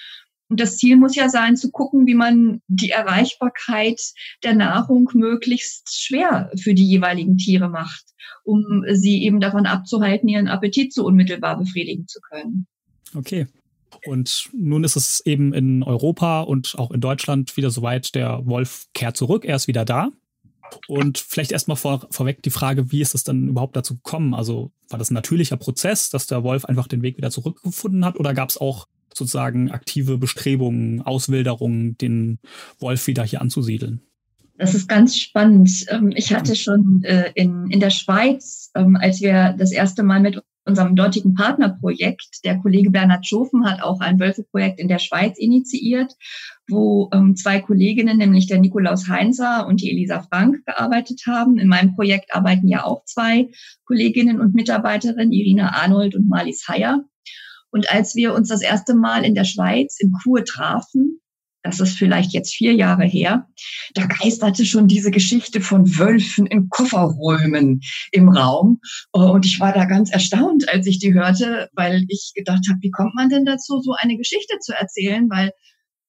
[0.48, 4.00] Und das Ziel muss ja sein, zu gucken, wie man die Erreichbarkeit
[4.44, 8.04] der Nahrung möglichst schwer für die jeweiligen Tiere macht,
[8.44, 12.66] um sie eben davon abzuhalten, ihren Appetit so unmittelbar befriedigen zu können.
[13.14, 13.46] Okay.
[14.04, 18.86] Und nun ist es eben in Europa und auch in Deutschland wieder soweit, der Wolf
[18.94, 20.10] kehrt zurück, er ist wieder da.
[20.88, 24.34] Und vielleicht erstmal vor, vorweg die Frage, wie ist es dann überhaupt dazu gekommen?
[24.34, 28.18] Also war das ein natürlicher Prozess, dass der Wolf einfach den Weg wieder zurückgefunden hat
[28.18, 32.38] oder gab es auch sozusagen aktive Bestrebungen, Auswilderungen, den
[32.78, 34.02] Wolf wieder hier anzusiedeln?
[34.58, 35.70] Das ist ganz spannend.
[35.88, 40.20] Ähm, ich hatte schon äh, in, in der Schweiz, ähm, als wir das erste Mal
[40.20, 42.44] mit unserem dortigen Partnerprojekt.
[42.44, 46.12] Der Kollege Bernhard Schofen hat auch ein Wölfe-Projekt in der Schweiz initiiert,
[46.68, 51.58] wo ähm, zwei Kolleginnen, nämlich der Nikolaus Heinzer und die Elisa Frank, gearbeitet haben.
[51.58, 53.48] In meinem Projekt arbeiten ja auch zwei
[53.84, 57.04] Kolleginnen und Mitarbeiterinnen, Irina Arnold und Marlies Heyer.
[57.70, 61.20] Und als wir uns das erste Mal in der Schweiz in Kur trafen,
[61.66, 63.48] das ist vielleicht jetzt vier Jahre her,
[63.94, 67.80] da geisterte schon diese Geschichte von Wölfen in Kofferräumen
[68.12, 68.80] im Raum.
[69.10, 72.90] Und ich war da ganz erstaunt, als ich die hörte, weil ich gedacht habe, wie
[72.90, 75.28] kommt man denn dazu, so eine Geschichte zu erzählen?
[75.28, 75.50] Weil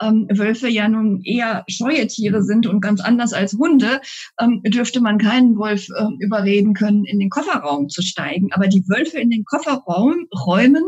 [0.01, 4.01] ähm, Wölfe ja nun eher scheue Tiere sind und ganz anders als Hunde,
[4.39, 8.49] ähm, dürfte man keinen Wolf äh, überreden können, in den Kofferraum zu steigen.
[8.51, 10.85] Aber die Wölfe in den Kofferräumen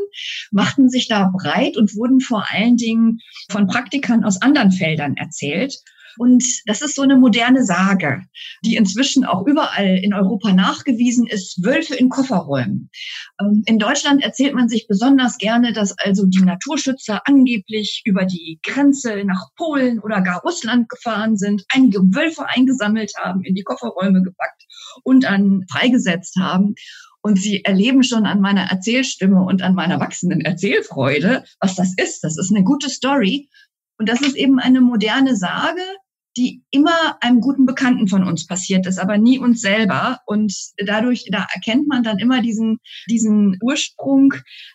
[0.51, 3.19] machten sich da breit und wurden vor allen Dingen
[3.49, 5.75] von Praktikern aus anderen Feldern erzählt.
[6.17, 8.23] Und das ist so eine moderne Sage,
[8.65, 11.63] die inzwischen auch überall in Europa nachgewiesen ist.
[11.63, 12.89] Wölfe in Kofferräumen.
[13.39, 18.59] Ähm, in Deutschland erzählt man sich besonders gerne, dass also die Naturschützer angeblich über die
[18.63, 24.21] Grenze nach Polen oder gar Russland gefahren sind, einige Wölfe eingesammelt haben, in die Kofferräume
[24.21, 24.63] gepackt
[25.03, 26.75] und dann freigesetzt haben.
[27.21, 32.23] Und sie erleben schon an meiner Erzählstimme und an meiner wachsenden Erzählfreude, was das ist.
[32.23, 33.49] Das ist eine gute Story.
[33.99, 35.81] Und das ist eben eine moderne Sage,
[36.37, 40.19] die immer einem guten Bekannten von uns passiert ist, aber nie uns selber.
[40.25, 44.33] Und dadurch, da erkennt man dann immer diesen, diesen Ursprung,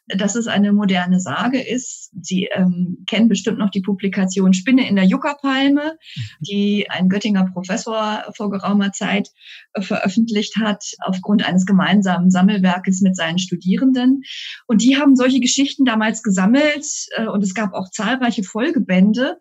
[0.08, 2.10] dass es eine moderne Sage ist.
[2.20, 5.96] Sie ähm, kennen bestimmt noch die Publikation Spinne in der Juckerpalme,
[6.40, 9.30] die ein Göttinger Professor vor geraumer Zeit
[9.78, 14.22] veröffentlicht hat, aufgrund eines gemeinsamen Sammelwerkes mit seinen Studierenden.
[14.66, 16.86] Und die haben solche Geschichten damals gesammelt
[17.16, 19.38] äh, und es gab auch zahlreiche Folgebände.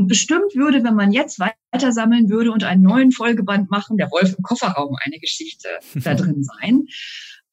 [0.00, 4.10] Und bestimmt würde, wenn man jetzt weiter sammeln würde und einen neuen Folgeband machen, der
[4.10, 6.86] Wolf im Kofferraum eine Geschichte da drin sein,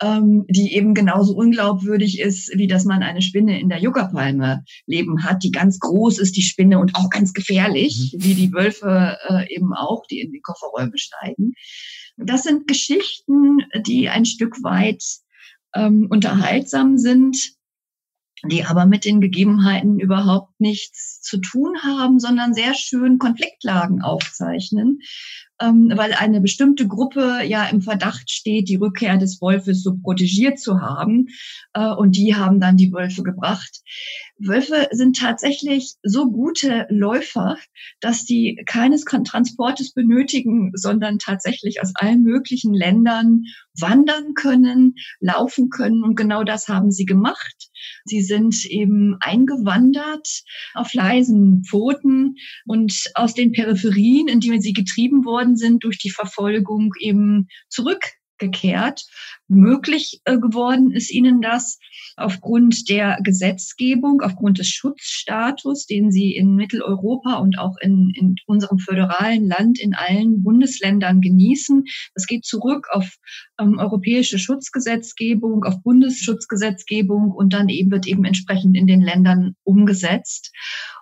[0.02, 5.26] ähm, die eben genauso unglaubwürdig ist, wie dass man eine Spinne in der Juckerpalme leben
[5.26, 8.24] hat, die ganz groß ist, die Spinne, und auch ganz gefährlich, mhm.
[8.24, 11.52] wie die Wölfe äh, eben auch, die in die Kofferräume steigen.
[12.16, 15.04] Das sind Geschichten, die ein Stück weit
[15.76, 17.57] ähm, unterhaltsam sind,
[18.46, 25.00] die aber mit den Gegebenheiten überhaupt nichts zu tun haben, sondern sehr schön Konfliktlagen aufzeichnen,
[25.60, 30.60] ähm, weil eine bestimmte Gruppe ja im Verdacht steht, die Rückkehr des Wolfes so protegiert
[30.60, 31.28] zu haben.
[31.74, 33.82] Äh, und die haben dann die Wölfe gebracht.
[34.40, 37.58] Wölfe sind tatsächlich so gute Läufer,
[38.02, 43.44] dass die keines Transportes benötigen, sondern tatsächlich aus allen möglichen Ländern
[43.80, 46.04] wandern können, laufen können.
[46.04, 47.70] Und genau das haben sie gemacht.
[48.06, 50.28] Sie sind eben eingewandert
[50.74, 56.12] auf leisen Pfoten und aus den Peripherien, in die sie getrieben worden sind, durch die
[56.12, 59.06] Verfolgung eben zurückgekehrt.
[59.50, 61.80] Möglich äh, geworden ist ihnen das
[62.18, 68.80] aufgrund der Gesetzgebung, aufgrund des Schutzstatus, den sie in Mitteleuropa und auch in, in unserem
[68.80, 71.86] föderalen Land in allen Bundesländern genießen.
[72.14, 73.10] Das geht zurück auf
[73.60, 80.52] ähm, europäische Schutzgesetzgebung, auf Bundesschutzgesetzgebung und dann eben wird eben entsprechend in den Ländern umgesetzt.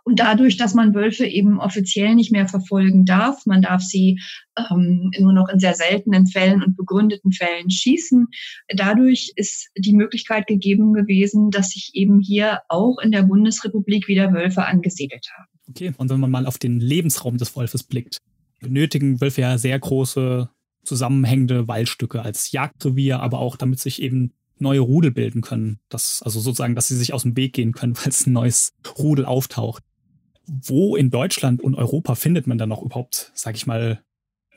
[0.04, 4.20] Und dadurch, dass man Wölfe eben offiziell nicht mehr verfolgen darf, man darf sie
[4.56, 8.28] ähm, nur noch in sehr seltenen Fällen und begründeten Fällen schießen,
[8.70, 14.34] dadurch ist die Möglichkeit gegeben gewesen, dass sich eben hier auch in der Bundesrepublik wieder
[14.34, 15.48] Wölfe angesiedelt haben.
[15.70, 18.18] Okay, und wenn man mal auf den Lebensraum des Wolfes blickt,
[18.60, 20.50] benötigen Wölfe ja sehr große
[20.84, 25.80] zusammenhängende Waldstücke als Jagdrevier, aber auch damit sich eben neue Rudel bilden können.
[25.90, 29.26] Das, also sozusagen, dass sie sich aus dem Weg gehen können, falls ein neues Rudel
[29.26, 29.84] auftaucht.
[30.48, 34.04] Wo in Deutschland und Europa findet man dann noch überhaupt, sag ich mal,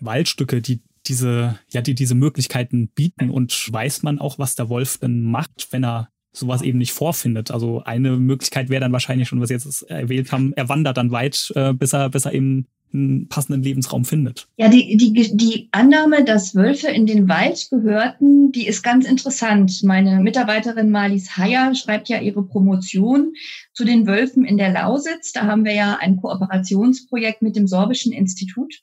[0.01, 4.99] Waldstücke, die diese, ja, die diese Möglichkeiten bieten und weiß man auch, was der Wolf
[4.99, 7.51] denn macht, wenn er sowas eben nicht vorfindet.
[7.51, 11.11] Also eine Möglichkeit wäre dann wahrscheinlich schon, was Sie jetzt erwähnt haben, er wandert dann
[11.11, 14.49] weit, äh, bis er, bis er eben einen passenden Lebensraum findet.
[14.57, 19.83] Ja, die, die, die Annahme, dass Wölfe in den Wald gehörten, die ist ganz interessant.
[19.83, 23.35] Meine Mitarbeiterin Marlies Heyer schreibt ja ihre Promotion
[23.75, 25.33] zu den Wölfen in der Lausitz.
[25.33, 28.83] Da haben wir ja ein Kooperationsprojekt mit dem Sorbischen Institut.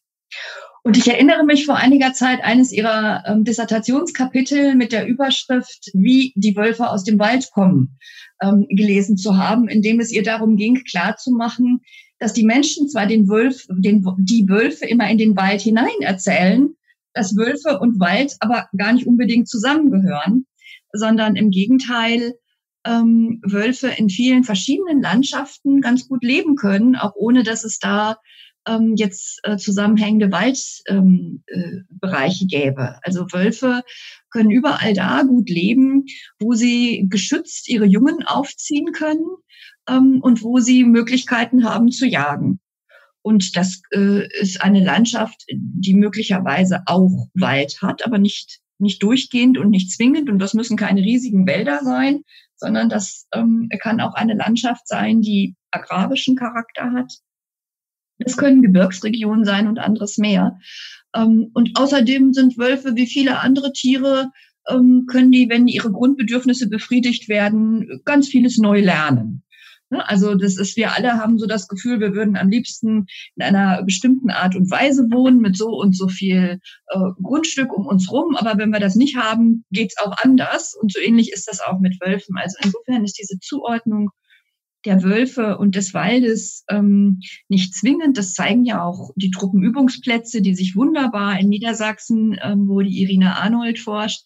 [0.85, 6.31] Und ich erinnere mich vor einiger Zeit eines ihrer ähm, Dissertationskapitel mit der Überschrift Wie
[6.35, 7.97] die Wölfe aus dem Wald kommen
[8.39, 11.81] ähm, gelesen zu haben, in dem es ihr darum ging, klarzumachen,
[12.19, 16.75] dass die Menschen zwar den Wölf, den, die Wölfe immer in den Wald hinein erzählen,
[17.15, 20.45] dass Wölfe und Wald aber gar nicht unbedingt zusammengehören,
[20.93, 22.35] sondern im Gegenteil
[22.85, 28.17] ähm, Wölfe in vielen verschiedenen Landschaften ganz gut leben können, auch ohne dass es da
[28.67, 32.99] ähm, jetzt äh, zusammenhängende Waldbereiche ähm, äh, gäbe.
[33.03, 33.83] Also Wölfe
[34.29, 36.05] können überall da gut leben,
[36.39, 39.25] wo sie geschützt ihre Jungen aufziehen können
[39.87, 42.59] ähm, und wo sie Möglichkeiten haben zu jagen.
[43.21, 49.57] Und das äh, ist eine Landschaft, die möglicherweise auch Wald hat, aber nicht, nicht durchgehend
[49.57, 50.29] und nicht zwingend.
[50.29, 52.21] Und das müssen keine riesigen Wälder sein,
[52.55, 57.13] sondern das ähm, kann auch eine Landschaft sein, die agrarischen Charakter hat.
[58.19, 60.59] Das können Gebirgsregionen sein und anderes mehr.
[61.15, 64.31] Ähm, und außerdem sind Wölfe wie viele andere Tiere,
[64.67, 69.43] ähm, können die, wenn ihre Grundbedürfnisse befriedigt werden, ganz vieles neu lernen.
[69.89, 70.07] Ne?
[70.07, 73.83] Also das ist, wir alle haben so das Gefühl, wir würden am liebsten in einer
[73.83, 78.35] bestimmten Art und Weise wohnen mit so und so viel äh, Grundstück um uns rum.
[78.35, 80.73] Aber wenn wir das nicht haben, geht's auch anders.
[80.79, 82.37] Und so ähnlich ist das auch mit Wölfen.
[82.37, 84.09] Also insofern ist diese Zuordnung
[84.85, 87.19] der Wölfe und des Waldes ähm,
[87.49, 88.17] nicht zwingend.
[88.17, 93.35] Das zeigen ja auch die Truppenübungsplätze, die sich wunderbar in Niedersachsen, ähm, wo die Irina
[93.39, 94.21] Arnold forscht,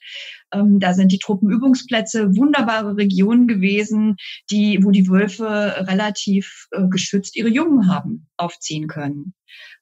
[0.51, 4.15] ähm, da sind die Truppenübungsplätze wunderbare Regionen gewesen,
[4.49, 9.33] die, wo die Wölfe relativ äh, geschützt ihre Jungen haben aufziehen können.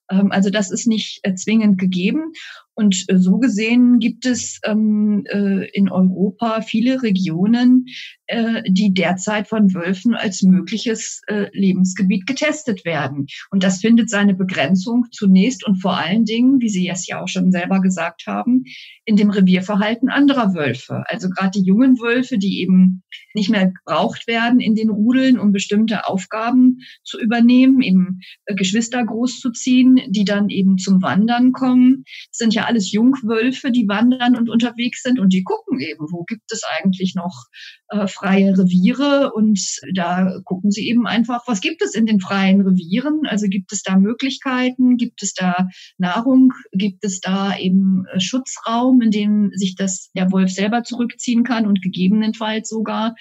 [0.10, 2.34] Ähm, also das ist nicht äh, zwingend gegeben.
[2.78, 7.88] Und äh, so gesehen gibt es ähm, äh, in Europa viele Regionen,
[8.28, 13.26] äh, die derzeit von Wölfen als mögliches äh, Lebensgebiet getestet werden.
[13.50, 17.28] Und das findet seine Begrenzung zunächst und vor allen Dingen, wie Sie es ja auch
[17.28, 18.66] schon selber gesagt haben,
[19.06, 21.04] in dem Revierverhalten anderer Wölfe.
[21.08, 23.02] Also gerade die jungen Wölfe, die eben
[23.34, 29.04] nicht mehr gebraucht werden in den Rudeln, um bestimmte Aufgaben zu übernehmen, eben äh, Geschwister
[29.04, 35.02] großzuziehen, die dann eben zum Wandern kommen, sind ja alles Jungwölfe, die wandern und unterwegs
[35.02, 37.46] sind und die gucken eben, wo gibt es eigentlich noch
[37.90, 39.60] äh, freie Reviere und
[39.96, 43.22] da gucken sie eben einfach, was gibt es in den freien Revieren?
[43.26, 49.02] Also gibt es da Möglichkeiten, gibt es da Nahrung, gibt es da eben äh, Schutzraum,
[49.02, 53.16] in dem sich das der Wolf selber zurückziehen kann und gegebenenfalls sogar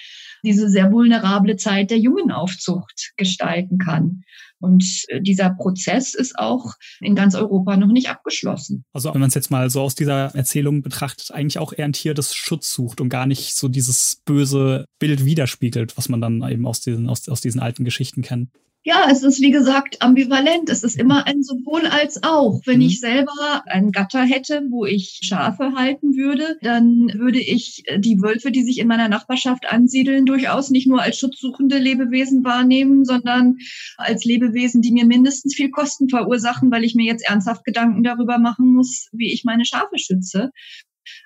[0.44, 4.22] diese sehr vulnerable Zeit der Jungenaufzucht gestalten kann.
[4.58, 8.84] Und äh, dieser Prozess ist auch in ganz Europa noch nicht abgeschlossen.
[8.92, 11.92] Also wenn man es jetzt mal so aus dieser Erzählung betrachtet, eigentlich auch eher ein
[11.92, 16.42] Tier, das Schutz sucht und gar nicht so dieses böse Bild widerspiegelt, was man dann
[16.48, 18.50] eben aus diesen, aus, aus diesen alten Geschichten kennt.
[18.86, 20.70] Ja, es ist wie gesagt ambivalent.
[20.70, 22.60] Es ist immer ein sowohl als auch.
[22.66, 22.86] Wenn mhm.
[22.86, 28.52] ich selber einen Gatter hätte, wo ich Schafe halten würde, dann würde ich die Wölfe,
[28.52, 33.56] die sich in meiner Nachbarschaft ansiedeln, durchaus nicht nur als schutzsuchende Lebewesen wahrnehmen, sondern
[33.96, 38.38] als Lebewesen, die mir mindestens viel Kosten verursachen, weil ich mir jetzt ernsthaft Gedanken darüber
[38.38, 40.52] machen muss, wie ich meine Schafe schütze.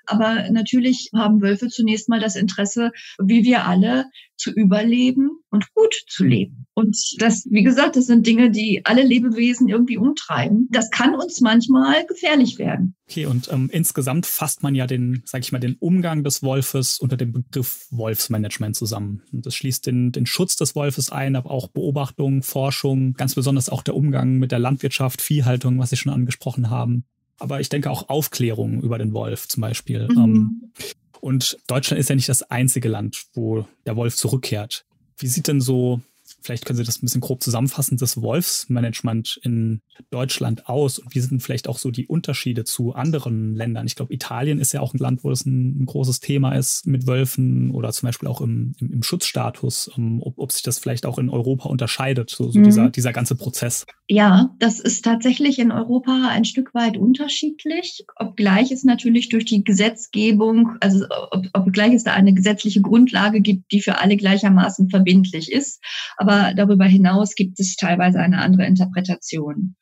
[0.07, 4.07] Aber natürlich haben Wölfe zunächst mal das Interesse, wie wir alle,
[4.41, 6.67] zu überleben und gut zu leben.
[6.73, 10.67] Und das, wie gesagt, das sind Dinge, die alle Lebewesen irgendwie umtreiben.
[10.71, 12.95] Das kann uns manchmal gefährlich werden.
[13.09, 16.99] Okay, und ähm, insgesamt fasst man ja den, sag ich mal, den Umgang des Wolfes
[16.99, 19.23] unter dem Begriff Wolfsmanagement zusammen.
[19.31, 23.69] Und das schließt den, den Schutz des Wolfes ein, aber auch Beobachtung, Forschung, ganz besonders
[23.69, 27.05] auch der Umgang mit der Landwirtschaft, Viehhaltung, was Sie schon angesprochen haben
[27.41, 30.09] aber ich denke auch Aufklärung über den Wolf zum Beispiel.
[30.09, 30.19] Mhm.
[30.19, 30.73] Ähm,
[31.21, 34.85] und Deutschland ist ja nicht das einzige Land, wo der Wolf zurückkehrt.
[35.19, 36.01] Wie sieht denn so
[36.43, 41.21] Vielleicht können Sie das ein bisschen grob zusammenfassen, das Wolfsmanagement in Deutschland aus und wie
[41.21, 43.87] sind vielleicht auch so die Unterschiede zu anderen Ländern?
[43.87, 46.87] Ich glaube, Italien ist ja auch ein Land, wo es ein, ein, großes Thema ist
[46.87, 50.79] mit Wölfen oder zum Beispiel auch im, im, im Schutzstatus, um, ob, ob, sich das
[50.79, 52.65] vielleicht auch in Europa unterscheidet, so, so mhm.
[52.65, 53.87] dieser, dieser ganze Prozess.
[54.09, 59.63] Ja, das ist tatsächlich in Europa ein Stück weit unterschiedlich, obgleich es natürlich durch die
[59.63, 65.53] Gesetzgebung, also ob, obgleich es da eine gesetzliche Grundlage gibt, die für alle gleichermaßen verbindlich
[65.53, 65.81] ist.
[66.17, 69.75] Aber aber darüber hinaus gibt es teilweise eine andere Interpretation.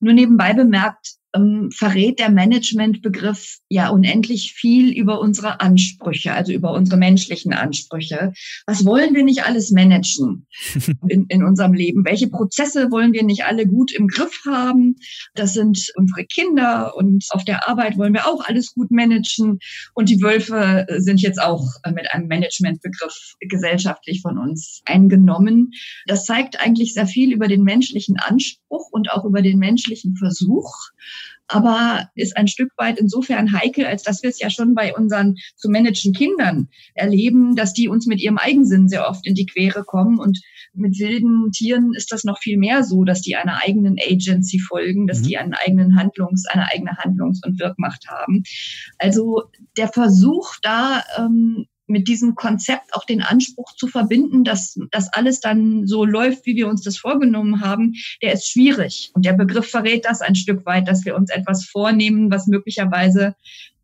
[0.00, 6.72] Nur nebenbei bemerkt, ähm, verrät der Managementbegriff ja unendlich viel über unsere Ansprüche, also über
[6.72, 8.32] unsere menschlichen Ansprüche.
[8.66, 10.46] Was wollen wir nicht alles managen
[11.08, 12.04] in, in unserem Leben?
[12.04, 14.96] Welche Prozesse wollen wir nicht alle gut im Griff haben?
[15.34, 19.58] Das sind unsere Kinder und auf der Arbeit wollen wir auch alles gut managen.
[19.94, 25.72] Und die Wölfe sind jetzt auch mit einem Managementbegriff gesellschaftlich von uns eingenommen.
[26.06, 30.72] Das zeigt eigentlich sehr viel über den menschlichen Anspruch und auch über den menschlichen Versuch
[31.46, 35.36] aber ist ein Stück weit insofern heikel, als dass wir es ja schon bei unseren
[35.56, 39.84] zu managen Kindern erleben, dass die uns mit ihrem Eigensinn sehr oft in die Quere
[39.84, 40.40] kommen und
[40.72, 45.06] mit wilden Tieren ist das noch viel mehr so, dass die einer eigenen Agency folgen,
[45.06, 45.24] dass mhm.
[45.24, 48.42] die einen eigenen Handlungs, eine eigene Handlungs- und Wirkmacht haben.
[48.98, 49.42] Also
[49.76, 55.40] der Versuch da ähm, mit diesem Konzept auch den Anspruch zu verbinden, dass das alles
[55.40, 59.10] dann so läuft, wie wir uns das vorgenommen haben, der ist schwierig.
[59.14, 63.34] Und der Begriff verrät das ein Stück weit, dass wir uns etwas vornehmen, was möglicherweise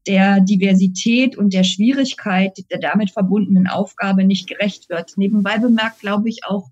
[0.06, 5.12] der Diversität und der Schwierigkeit der damit verbundenen Aufgabe nicht gerecht wird.
[5.16, 6.70] Nebenbei bemerkt, glaube ich auch,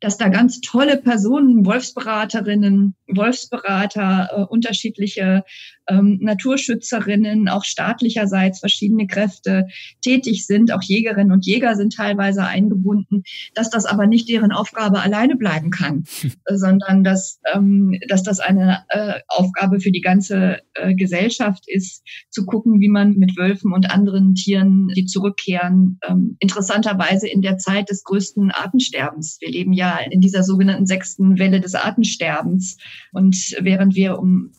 [0.00, 5.44] dass da ganz tolle Personen, Wolfsberaterinnen, Wolfsberater, äh, unterschiedliche
[5.90, 9.66] ähm, Naturschützerinnen, auch staatlicherseits verschiedene Kräfte
[10.02, 10.72] tätig sind.
[10.72, 13.22] Auch Jägerinnen und Jäger sind teilweise eingebunden,
[13.54, 18.40] dass das aber nicht deren Aufgabe alleine bleiben kann, äh, sondern dass, ähm, dass das
[18.40, 23.72] eine äh, Aufgabe für die ganze äh, Gesellschaft ist, zu gucken, wie man mit Wölfen
[23.72, 29.38] und anderen Tieren, die zurückkehren, ähm, interessanterweise in der Zeit des größten Artensterbens.
[29.40, 32.76] Wir leben ja in dieser sogenannten sechsten Welle des Artensterbens.
[33.12, 34.52] Und während wir um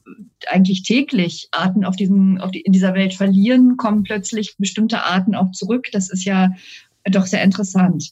[0.49, 5.36] eigentlich täglich Arten auf diesem, auf die, in dieser Welt verlieren, kommen plötzlich bestimmte Arten
[5.36, 5.88] auch zurück.
[5.91, 6.51] Das ist ja
[7.06, 8.12] doch sehr interessant.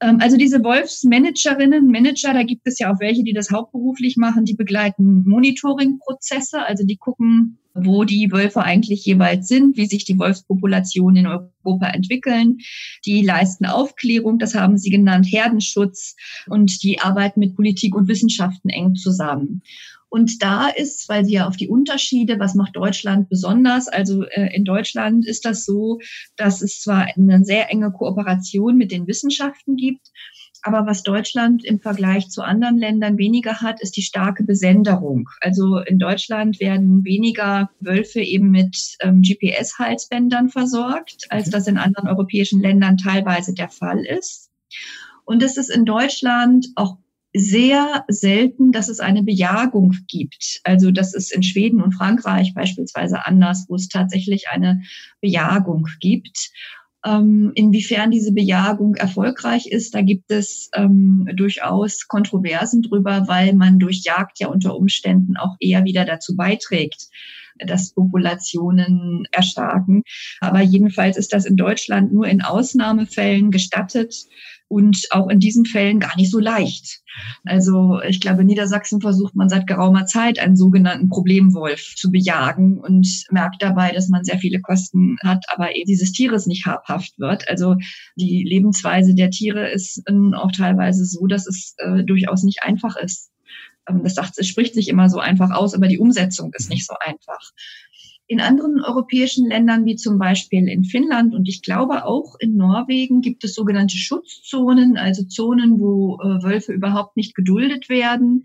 [0.00, 4.44] Ähm, also diese Wolfsmanagerinnen, Manager, da gibt es ja auch welche, die das hauptberuflich machen,
[4.44, 10.18] die begleiten Monitoring-Prozesse, also die gucken, wo die Wölfe eigentlich jeweils sind, wie sich die
[10.18, 12.58] Wolfspopulationen in Europa entwickeln.
[13.04, 18.70] Die leisten Aufklärung, das haben Sie genannt, Herdenschutz und die arbeiten mit Politik und Wissenschaften
[18.70, 19.62] eng zusammen.
[20.08, 23.88] Und da ist, weil Sie ja auf die Unterschiede, was macht Deutschland besonders?
[23.88, 25.98] Also äh, in Deutschland ist das so,
[26.36, 30.10] dass es zwar eine sehr enge Kooperation mit den Wissenschaften gibt,
[30.66, 35.28] aber was Deutschland im Vergleich zu anderen Ländern weniger hat, ist die starke Besenderung.
[35.40, 42.08] Also in Deutschland werden weniger Wölfe eben mit ähm, GPS-Halsbändern versorgt, als das in anderen
[42.08, 44.50] europäischen Ländern teilweise der Fall ist.
[45.24, 46.98] Und es ist in Deutschland auch
[47.36, 50.60] sehr selten, dass es eine Bejagung gibt.
[50.64, 54.82] Also das ist in Schweden und Frankreich beispielsweise anders, wo es tatsächlich eine
[55.20, 56.50] Bejagung gibt.
[57.04, 63.78] Ähm, inwiefern diese Bejagung erfolgreich ist, da gibt es ähm, durchaus Kontroversen drüber, weil man
[63.78, 67.08] durch Jagd ja unter Umständen auch eher wieder dazu beiträgt,
[67.58, 70.02] dass Populationen erstarken.
[70.40, 74.26] Aber jedenfalls ist das in Deutschland nur in Ausnahmefällen gestattet
[74.68, 77.00] und auch in diesen Fällen gar nicht so leicht.
[77.44, 82.78] Also ich glaube, in Niedersachsen versucht man seit geraumer Zeit einen sogenannten Problemwolf zu bejagen
[82.78, 87.18] und merkt dabei, dass man sehr viele Kosten hat, aber eben dieses Tieres nicht habhaft
[87.18, 87.48] wird.
[87.48, 87.76] Also
[88.16, 90.02] die Lebensweise der Tiere ist
[90.34, 93.30] auch teilweise so, dass es äh, durchaus nicht einfach ist.
[93.88, 96.86] Ähm, das sagt, es spricht sich immer so einfach aus, aber die Umsetzung ist nicht
[96.86, 97.52] so einfach.
[98.28, 103.20] In anderen europäischen Ländern, wie zum Beispiel in Finnland und ich glaube auch in Norwegen,
[103.20, 108.42] gibt es sogenannte Schutzzonen, also Zonen, wo äh, Wölfe überhaupt nicht geduldet werden.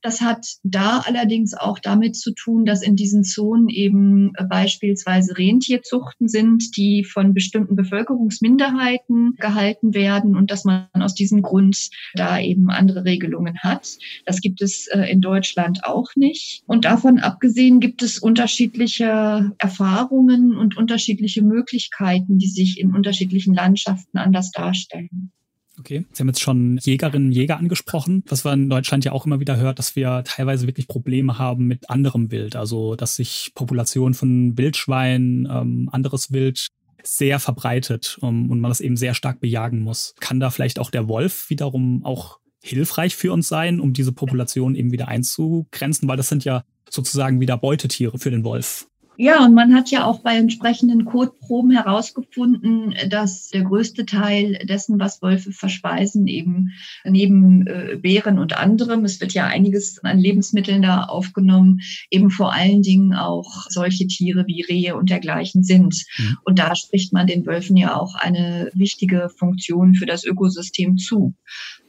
[0.00, 5.36] Das hat da allerdings auch damit zu tun, dass in diesen Zonen eben äh, beispielsweise
[5.36, 12.40] Rentierzuchten sind, die von bestimmten Bevölkerungsminderheiten gehalten werden und dass man aus diesem Grund da
[12.40, 13.98] eben andere Regelungen hat.
[14.24, 16.62] Das gibt es äh, in Deutschland auch nicht.
[16.66, 19.17] Und davon abgesehen gibt es unterschiedliche
[19.58, 25.32] Erfahrungen und unterschiedliche Möglichkeiten, die sich in unterschiedlichen Landschaften anders darstellen.
[25.78, 29.26] Okay, Sie haben jetzt schon Jägerinnen und Jäger angesprochen, was man in Deutschland ja auch
[29.26, 32.56] immer wieder hört, dass wir teilweise wirklich Probleme haben mit anderem Wild.
[32.56, 36.68] Also, dass sich Populationen von Wildschweinen, ähm, anderes Wild
[37.04, 40.14] sehr verbreitet um, ähm, und man das eben sehr stark bejagen muss.
[40.20, 44.74] Kann da vielleicht auch der Wolf wiederum auch hilfreich für uns sein, um diese Population
[44.74, 46.08] eben wieder einzugrenzen?
[46.08, 48.88] Weil das sind ja sozusagen wieder Beutetiere für den Wolf.
[49.20, 55.00] Ja, und man hat ja auch bei entsprechenden Kotproben herausgefunden, dass der größte Teil dessen,
[55.00, 56.70] was Wölfe verspeisen, eben
[57.04, 61.80] neben äh, Beeren und anderem, es wird ja einiges an Lebensmitteln da aufgenommen,
[62.12, 66.04] eben vor allen Dingen auch solche Tiere wie Rehe und dergleichen sind.
[66.16, 66.36] Mhm.
[66.44, 71.34] Und da spricht man den Wölfen ja auch eine wichtige Funktion für das Ökosystem zu.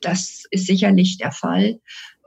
[0.02, 1.80] Das ist sicherlich der Fall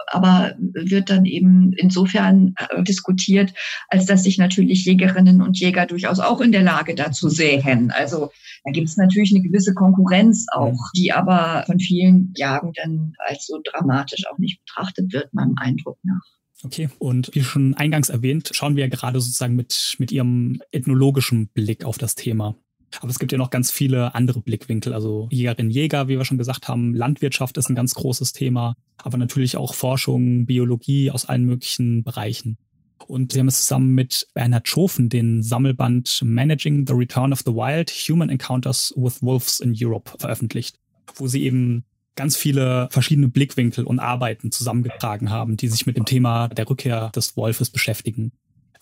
[0.07, 3.55] aber wird dann eben insofern äh, diskutiert,
[3.88, 7.90] als dass sich natürlich Jägerinnen und Jäger durchaus auch in der Lage dazu sehen.
[7.90, 8.31] Also
[8.64, 13.61] da gibt es natürlich eine gewisse Konkurrenz auch, die aber von vielen Jagenden als so
[13.64, 16.22] dramatisch auch nicht betrachtet wird, meinem Eindruck nach.
[16.64, 21.48] Okay, und wie schon eingangs erwähnt, schauen wir ja gerade sozusagen mit, mit Ihrem ethnologischen
[21.48, 22.55] Blick auf das Thema.
[23.00, 24.92] Aber es gibt ja noch ganz viele andere Blickwinkel.
[24.92, 29.18] Also Jägerinnen, Jäger, wie wir schon gesagt haben, Landwirtschaft ist ein ganz großes Thema, aber
[29.18, 32.59] natürlich auch Forschung, Biologie aus allen möglichen Bereichen.
[33.07, 37.52] Und sie haben es zusammen mit Bernhard Schofen den Sammelband Managing the Return of the
[37.52, 40.78] Wild, Human Encounters with Wolves in Europe veröffentlicht,
[41.16, 46.05] wo sie eben ganz viele verschiedene Blickwinkel und Arbeiten zusammengetragen haben, die sich mit dem
[46.05, 48.33] Thema der Rückkehr des Wolfes beschäftigen.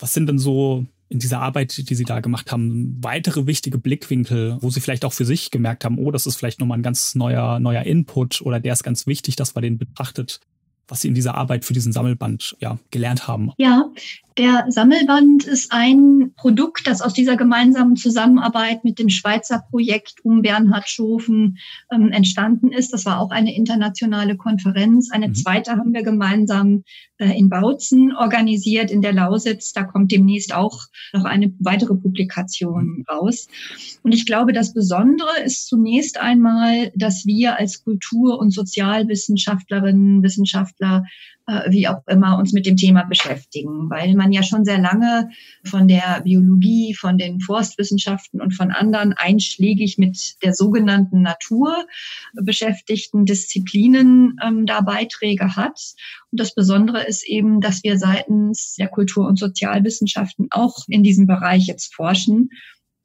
[0.00, 4.58] Was sind denn so in dieser Arbeit, die Sie da gemacht haben, weitere wichtige Blickwinkel,
[4.60, 7.14] wo Sie vielleicht auch für sich gemerkt haben, oh, das ist vielleicht nochmal ein ganz
[7.16, 10.40] neuer, neuer Input oder der ist ganz wichtig, dass man den betrachtet,
[10.86, 13.50] was Sie in dieser Arbeit für diesen Sammelband ja, gelernt haben?
[13.58, 13.90] Ja,
[14.40, 20.40] der Sammelband ist ein Produkt, das aus dieser gemeinsamen Zusammenarbeit mit dem Schweizer Projekt um
[20.40, 21.58] Bernhard Schofen
[21.92, 22.94] ähm, entstanden ist.
[22.94, 25.10] Das war auch eine internationale Konferenz.
[25.12, 25.34] Eine mhm.
[25.34, 26.84] zweite haben wir gemeinsam
[27.18, 29.74] äh, in Bautzen organisiert, in der Lausitz.
[29.74, 33.04] Da kommt demnächst auch noch eine weitere Publikation mhm.
[33.10, 33.46] raus.
[34.02, 41.04] Und ich glaube, das Besondere ist zunächst einmal, dass wir als Kultur- und Sozialwissenschaftlerinnen, Wissenschaftler
[41.68, 45.30] wie auch immer, uns mit dem Thema beschäftigen, weil man ja schon sehr lange
[45.64, 51.86] von der Biologie, von den Forstwissenschaften und von anderen einschlägig mit der sogenannten Natur
[52.34, 55.80] beschäftigten Disziplinen ähm, da Beiträge hat.
[56.30, 61.26] Und das Besondere ist eben, dass wir seitens der Kultur- und Sozialwissenschaften auch in diesem
[61.26, 62.50] Bereich jetzt forschen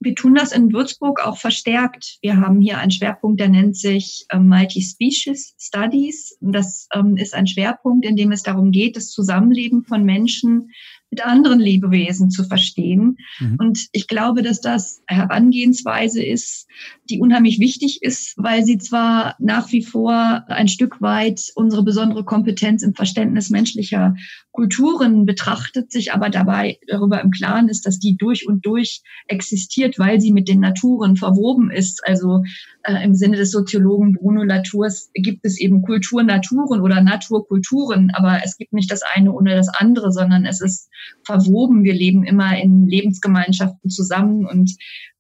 [0.06, 2.20] wir tun das in Würzburg auch verstärkt.
[2.22, 6.38] Wir haben hier einen Schwerpunkt, der nennt sich ähm, Multi-Species Studies.
[6.40, 10.72] Das ähm, ist ein Schwerpunkt, in dem es darum geht, das Zusammenleben von Menschen
[11.16, 13.18] mit anderen Lebewesen zu verstehen.
[13.40, 13.56] Mhm.
[13.58, 16.68] Und ich glaube, dass das Herangehensweise ist,
[17.10, 22.26] die unheimlich wichtig ist, weil sie zwar nach wie vor ein Stück weit unsere besondere
[22.26, 24.16] Kompetenz im Verständnis menschlicher
[24.52, 30.00] Kulturen betrachtet, sich aber dabei darüber im Klaren ist, dass die durch und durch existiert,
[30.00, 32.02] weil sie mit den Naturen verwoben ist.
[32.06, 32.44] Also
[32.84, 38.58] äh, im Sinne des Soziologen Bruno Latours gibt es eben Kulturnaturen oder Naturkulturen, aber es
[38.58, 40.90] gibt nicht das eine ohne das andere, sondern es ist
[41.24, 41.84] verwoben.
[41.84, 44.76] Wir leben immer in Lebensgemeinschaften zusammen und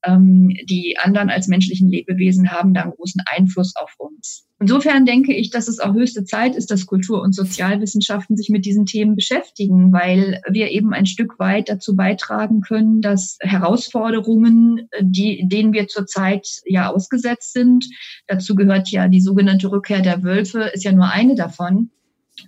[0.06, 4.46] ähm, die anderen als menschlichen Lebewesen haben da einen großen Einfluss auf uns.
[4.60, 8.66] Insofern denke ich, dass es auch höchste Zeit ist, dass Kultur- und Sozialwissenschaften sich mit
[8.66, 15.46] diesen Themen beschäftigen, weil wir eben ein Stück weit dazu beitragen können, dass Herausforderungen, die,
[15.48, 17.86] denen wir zurzeit ja ausgesetzt sind,
[18.28, 21.90] dazu gehört ja die sogenannte Rückkehr der Wölfe, ist ja nur eine davon,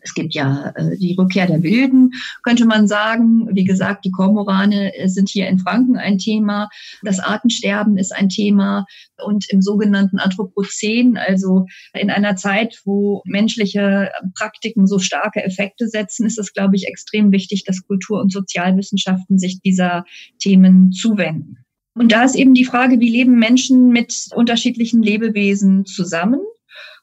[0.01, 2.11] es gibt ja äh, die Rückkehr der Wilden,
[2.43, 3.47] könnte man sagen.
[3.53, 6.69] Wie gesagt, die Kormorane äh, sind hier in Franken ein Thema.
[7.03, 8.85] Das Artensterben ist ein Thema.
[9.23, 16.25] Und im sogenannten Anthropozän, also in einer Zeit, wo menschliche Praktiken so starke Effekte setzen,
[16.25, 20.05] ist es, glaube ich, extrem wichtig, dass Kultur- und Sozialwissenschaften sich dieser
[20.39, 21.57] Themen zuwenden.
[21.95, 26.39] Und da ist eben die Frage, wie leben Menschen mit unterschiedlichen Lebewesen zusammen?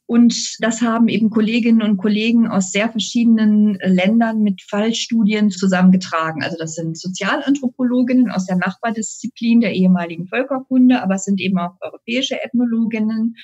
[0.07, 6.43] Und das haben eben Kolleginnen und Kollegen aus sehr verschiedenen Ländern mit Fallstudien zusammengetragen.
[6.43, 11.77] Also das sind Sozialanthropologinnen aus der Nachbardisziplin der ehemaligen Völkerkunde, aber es sind eben auch
[11.81, 13.37] europäische Ethnologinnen.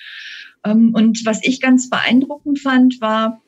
[0.64, 3.40] Ähm, und was ich ganz beeindruckend fand, war,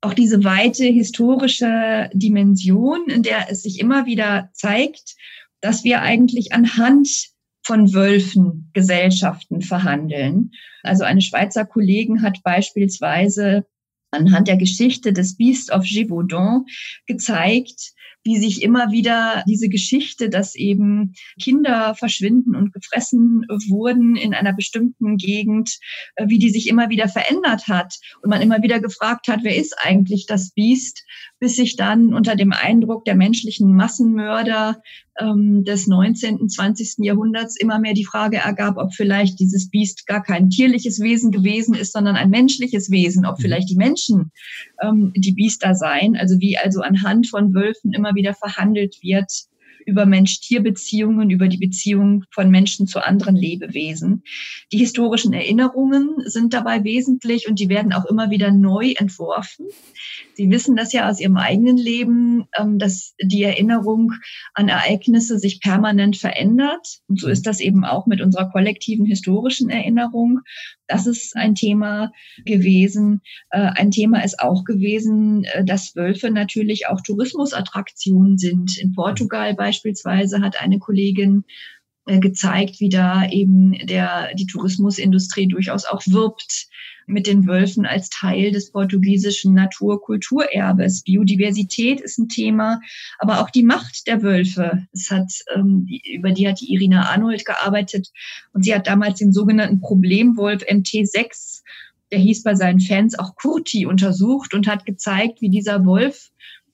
[0.00, 5.16] auch diese weite historische Dimension, in der es sich immer wieder zeigt,
[5.60, 7.30] dass wir eigentlich anhand
[7.68, 10.52] von Wölfen Gesellschaften verhandeln.
[10.82, 13.66] Also eine Schweizer Kollegin hat beispielsweise
[14.10, 16.64] anhand der Geschichte des Beast of Gévaudan
[17.06, 17.92] gezeigt,
[18.24, 24.54] wie sich immer wieder diese Geschichte, dass eben Kinder verschwinden und gefressen wurden in einer
[24.54, 25.78] bestimmten Gegend,
[26.16, 29.56] äh, wie die sich immer wieder verändert hat und man immer wieder gefragt hat, wer
[29.56, 31.04] ist eigentlich das Biest,
[31.40, 34.82] bis sich dann unter dem Eindruck der menschlichen Massenmörder
[35.20, 36.96] ähm, des 19., 20.
[36.98, 41.74] Jahrhunderts immer mehr die Frage ergab, ob vielleicht dieses Biest gar kein tierliches Wesen gewesen
[41.74, 43.42] ist, sondern ein menschliches Wesen, ob mhm.
[43.42, 44.32] vielleicht die Menschen
[44.82, 49.47] ähm, die Biester seien, also wie also anhand von Wölfen immer wieder verhandelt wird
[49.88, 54.22] über Mensch-Tier-Beziehungen, über die Beziehung von Menschen zu anderen Lebewesen.
[54.70, 59.66] Die historischen Erinnerungen sind dabei wesentlich und die werden auch immer wieder neu entworfen.
[60.34, 64.12] Sie wissen das ja aus Ihrem eigenen Leben, ähm, dass die Erinnerung
[64.52, 66.98] an Ereignisse sich permanent verändert.
[67.08, 70.40] Und so ist das eben auch mit unserer kollektiven historischen Erinnerung.
[70.86, 72.12] Das ist ein Thema
[72.44, 73.20] gewesen.
[73.50, 78.78] Äh, ein Thema ist auch gewesen, äh, dass Wölfe natürlich auch Tourismusattraktionen sind.
[78.78, 81.44] In Portugal beispielsweise hat eine Kollegin
[82.08, 86.68] äh, gezeigt, wie da eben der, die Tourismusindustrie durchaus auch wirbt
[87.06, 91.02] mit den Wölfen als Teil des portugiesischen Naturkulturerbes.
[91.02, 92.80] Biodiversität ist ein Thema,
[93.18, 94.86] aber auch die Macht der Wölfe.
[94.92, 98.10] Es hat, ähm, über die hat die Irina Arnold gearbeitet
[98.52, 101.62] und sie hat damals den sogenannten Problemwolf MT6,
[102.10, 106.30] der hieß bei seinen Fans auch Kurti, untersucht und hat gezeigt, wie dieser Wolf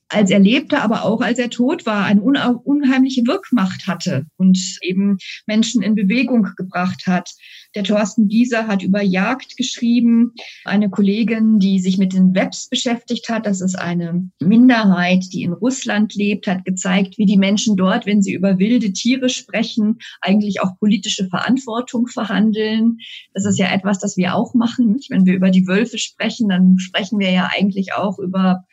[0.09, 5.17] als er lebte, aber auch als er tot war, eine unheimliche Wirkmacht hatte und eben
[5.47, 7.31] Menschen in Bewegung gebracht hat.
[7.75, 10.33] Der Thorsten Gieser hat über Jagd geschrieben.
[10.63, 15.53] Eine Kollegin, die sich mit den Webs beschäftigt hat, das ist eine Minderheit, die in
[15.53, 20.61] Russland lebt, hat gezeigt, wie die Menschen dort, wenn sie über wilde Tiere sprechen, eigentlich
[20.61, 22.99] auch politische Verantwortung verhandeln.
[23.33, 24.99] Das ist ja etwas, das wir auch machen.
[25.09, 28.63] Wenn wir über die Wölfe sprechen, dann sprechen wir ja eigentlich auch über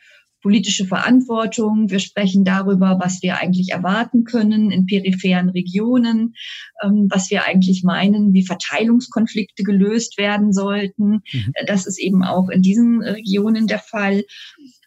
[0.43, 1.89] politische Verantwortung.
[1.89, 6.35] Wir sprechen darüber, was wir eigentlich erwarten können in peripheren Regionen,
[6.83, 11.23] ähm, was wir eigentlich meinen, wie Verteilungskonflikte gelöst werden sollten.
[11.31, 11.53] Mhm.
[11.65, 14.25] Das ist eben auch in diesen Regionen der Fall.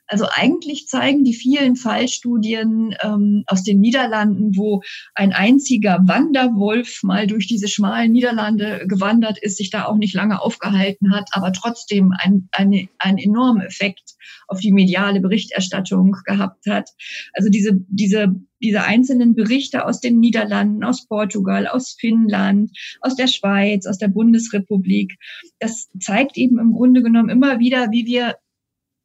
[0.08, 4.82] Also eigentlich zeigen die vielen Fallstudien ähm, aus den Niederlanden, wo
[5.14, 10.40] ein einziger Wanderwolf mal durch diese schmalen Niederlande gewandert ist, sich da auch nicht lange
[10.40, 14.14] aufgehalten hat, aber trotzdem ein, eine, einen enormen Effekt
[14.48, 16.90] auf die mediale Berichterstattung gehabt hat.
[17.32, 23.26] Also diese, diese, diese einzelnen Berichte aus den Niederlanden, aus Portugal, aus Finnland, aus der
[23.26, 25.16] Schweiz, aus der Bundesrepublik,
[25.58, 28.36] das zeigt eben im Grunde genommen immer wieder, wie wir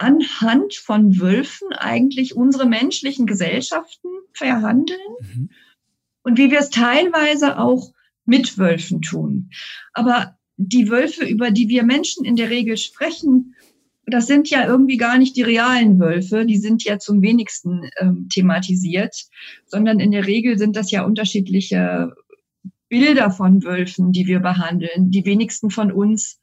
[0.02, 5.50] anhand von Wölfen eigentlich unsere menschlichen Gesellschaften verhandeln mhm.
[6.24, 7.94] und wie wir es teilweise auch
[8.26, 9.50] mit Wölfen tun.
[9.94, 13.56] Aber die Wölfe, über die wir Menschen in der Regel sprechen,
[14.06, 18.28] das sind ja irgendwie gar nicht die realen Wölfe, die sind ja zum wenigsten ähm,
[18.30, 19.16] thematisiert,
[19.66, 22.14] sondern in der Regel sind das ja unterschiedliche
[22.90, 25.12] Bilder von Wölfen, die wir behandeln.
[25.12, 26.41] Die wenigsten von uns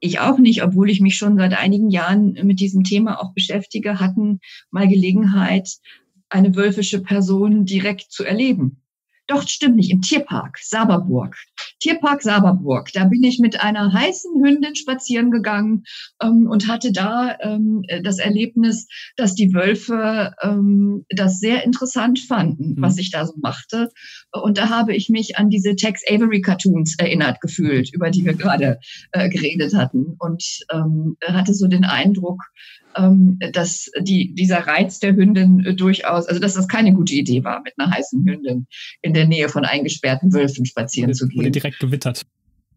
[0.00, 4.00] ich auch nicht, obwohl ich mich schon seit einigen Jahren mit diesem Thema auch beschäftige,
[4.00, 4.40] hatten
[4.70, 5.68] mal Gelegenheit,
[6.30, 8.82] eine wölfische Person direkt zu erleben.
[9.26, 11.36] Doch, stimmt nicht, im Tierpark Saberburg.
[11.80, 12.90] Tierpark Saberburg.
[12.92, 15.84] Da bin ich mit einer heißen Hündin spazieren gegangen
[16.22, 22.74] ähm, und hatte da ähm, das Erlebnis, dass die Wölfe ähm, das sehr interessant fanden,
[22.76, 22.82] mhm.
[22.82, 23.88] was ich da so machte.
[24.32, 28.34] Und da habe ich mich an diese Tex Avery Cartoons erinnert gefühlt, über die wir
[28.34, 28.78] gerade
[29.12, 30.16] äh, geredet hatten.
[30.18, 32.40] Und ähm, hatte so den Eindruck,
[33.52, 37.62] dass die, dieser Reiz der Hündin äh, durchaus, also dass das keine gute Idee war,
[37.62, 38.66] mit einer heißen Hündin
[39.02, 41.40] in der Nähe von eingesperrten Wölfen spazieren zu gehen.
[41.40, 42.26] Wurde direkt gewittert.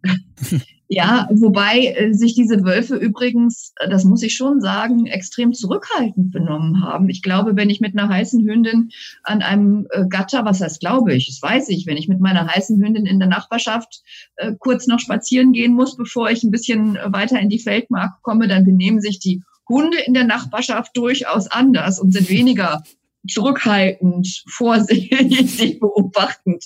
[0.89, 6.32] ja, wobei äh, sich diese Wölfe übrigens, äh, das muss ich schon sagen, extrem zurückhaltend
[6.32, 7.09] benommen haben.
[7.09, 8.89] Ich glaube, wenn ich mit einer heißen Hündin
[9.24, 12.84] an einem Gatter, was heißt glaube ich, das weiß ich, wenn ich mit meiner heißen
[12.84, 14.01] Hündin in der Nachbarschaft
[14.36, 18.47] äh, kurz noch spazieren gehen muss, bevor ich ein bisschen weiter in die Feldmark komme,
[18.47, 19.41] dann benehmen sich die
[19.74, 22.84] Hunde in der Nachbarschaft durchaus anders und sind weniger
[23.28, 26.65] zurückhaltend, vorsichtig, beobachtend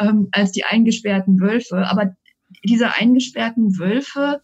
[0.00, 1.86] ähm, als die eingesperrten Wölfe.
[1.86, 2.16] Aber
[2.64, 4.42] diese eingesperrten Wölfe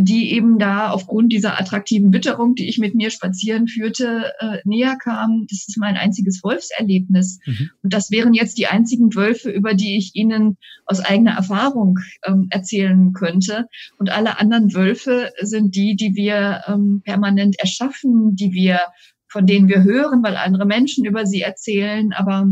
[0.00, 4.96] die eben da aufgrund dieser attraktiven Witterung, die ich mit mir spazieren führte, äh, näher
[4.96, 5.46] kamen.
[5.48, 7.38] Das ist mein einziges Wolfserlebnis.
[7.46, 7.70] Mhm.
[7.82, 12.48] Und das wären jetzt die einzigen Wölfe, über die ich Ihnen aus eigener Erfahrung ähm,
[12.50, 13.66] erzählen könnte.
[13.96, 18.80] Und alle anderen Wölfe sind die, die wir ähm, permanent erschaffen, die wir,
[19.28, 22.12] von denen wir hören, weil andere Menschen über sie erzählen.
[22.12, 22.48] Aber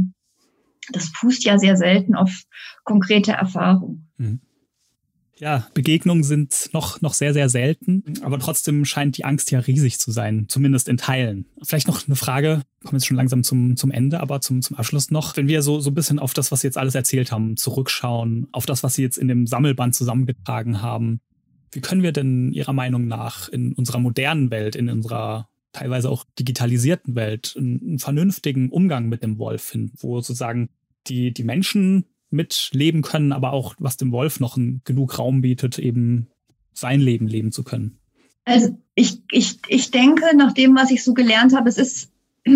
[0.93, 2.45] das fußt ja sehr selten auf
[2.85, 4.07] konkrete Erfahrung.
[4.17, 4.41] Mhm.
[5.41, 9.99] Ja, Begegnungen sind noch, noch sehr, sehr selten, aber trotzdem scheint die Angst ja riesig
[10.01, 11.47] zu sein, zumindest in Teilen.
[11.63, 15.11] Vielleicht noch eine Frage, kommen jetzt schon langsam zum, zum Ende, aber zum, zum Abschluss
[15.11, 15.37] noch.
[15.37, 18.49] Wenn wir so, so ein bisschen auf das, was Sie jetzt alles erzählt haben, zurückschauen,
[18.51, 21.21] auf das, was Sie jetzt in dem Sammelband zusammengetragen haben,
[21.71, 26.25] wie können wir denn Ihrer Meinung nach in unserer modernen Welt, in unserer teilweise auch
[26.39, 30.71] digitalisierten Welt einen, einen vernünftigen Umgang mit dem Wolf finden, wo sozusagen
[31.07, 36.29] die, die Menschen mitleben können, aber auch was dem Wolf noch genug Raum bietet, eben
[36.73, 37.99] sein Leben leben zu können.
[38.45, 42.13] Also ich, ich, ich denke, nach dem, was ich so gelernt habe, es ist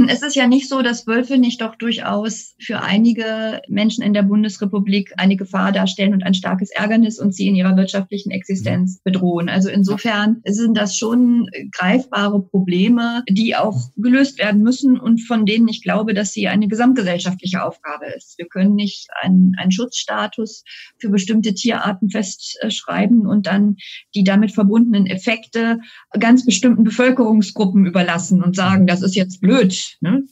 [0.09, 4.22] es ist ja nicht so, dass Wölfe nicht doch durchaus für einige Menschen in der
[4.22, 9.01] Bundesrepublik eine Gefahr darstellen und ein starkes Ärgernis und sie in ihrer wirtschaftlichen Existenz mhm.
[9.05, 9.49] bedrohen.
[9.49, 15.68] Also insofern sind das schon greifbare Probleme, die auch gelöst werden müssen und von denen
[15.68, 18.39] ich glaube, dass sie eine gesamtgesellschaftliche Aufgabe ist.
[18.39, 20.64] Wir können nicht einen, einen Schutzstatus
[20.99, 23.76] für bestimmte Tierarten festschreiben und dann
[24.14, 25.80] die damit verbundenen Effekte
[26.18, 30.25] ganz bestimmten Bevölkerungsgruppen überlassen und sagen, das ist jetzt blöd Ne?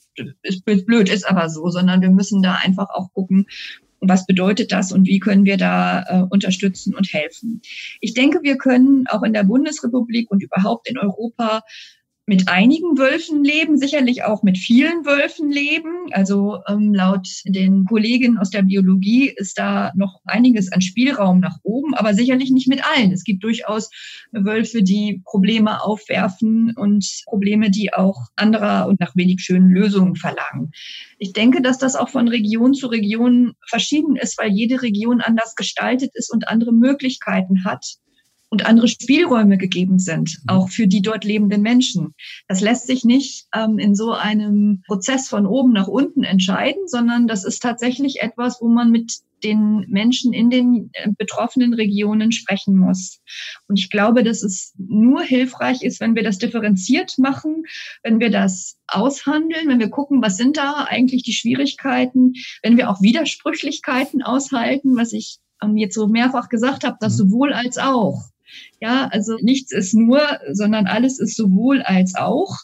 [0.43, 3.47] Ist blöd, ist aber so, sondern wir müssen da einfach auch gucken,
[4.01, 7.61] was bedeutet das und wie können wir da äh, unterstützen und helfen.
[8.01, 11.63] Ich denke, wir können auch in der Bundesrepublik und überhaupt in Europa
[12.31, 16.13] mit einigen Wölfen leben, sicherlich auch mit vielen Wölfen leben.
[16.13, 21.57] Also ähm, laut den Kolleginnen aus der Biologie ist da noch einiges an Spielraum nach
[21.65, 23.11] oben, aber sicherlich nicht mit allen.
[23.11, 23.91] Es gibt durchaus
[24.31, 30.71] Wölfe, die Probleme aufwerfen und Probleme, die auch anderer und nach wenig schönen Lösungen verlangen.
[31.19, 35.57] Ich denke, dass das auch von Region zu Region verschieden ist, weil jede Region anders
[35.57, 37.97] gestaltet ist und andere Möglichkeiten hat
[38.51, 40.49] und andere Spielräume gegeben sind, mhm.
[40.49, 42.15] auch für die dort lebenden Menschen.
[42.49, 47.27] Das lässt sich nicht ähm, in so einem Prozess von oben nach unten entscheiden, sondern
[47.27, 52.77] das ist tatsächlich etwas, wo man mit den Menschen in den äh, betroffenen Regionen sprechen
[52.77, 53.21] muss.
[53.69, 57.65] Und ich glaube, dass es nur hilfreich ist, wenn wir das differenziert machen,
[58.03, 62.91] wenn wir das aushandeln, wenn wir gucken, was sind da eigentlich die Schwierigkeiten, wenn wir
[62.91, 67.19] auch Widersprüchlichkeiten aushalten, was ich ähm, jetzt so mehrfach gesagt habe, dass mhm.
[67.19, 68.31] sowohl als auch.
[68.81, 70.23] Ja, also nichts ist nur,
[70.53, 72.57] sondern alles ist sowohl als auch.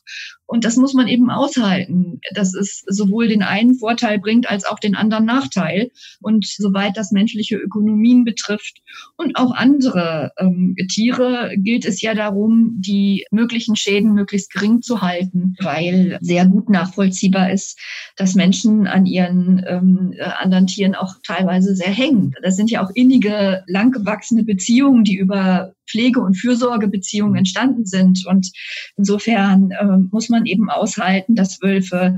[0.46, 4.78] Und das muss man eben aushalten, dass es sowohl den einen Vorteil bringt als auch
[4.78, 5.90] den anderen Nachteil.
[6.20, 8.78] Und soweit das menschliche Ökonomien betrifft
[9.16, 15.02] und auch andere ähm, Tiere, gilt es ja darum, die möglichen Schäden möglichst gering zu
[15.02, 17.78] halten, weil sehr gut nachvollziehbar ist,
[18.16, 22.32] dass Menschen an ihren ähm, äh, anderen Tieren auch teilweise sehr hängen.
[22.42, 28.24] Das sind ja auch innige, langgewachsene Beziehungen, die über Pflege- und Fürsorgebeziehungen entstanden sind.
[28.26, 28.50] Und
[28.96, 32.16] insofern äh, muss man eben aushalten, dass Wölfe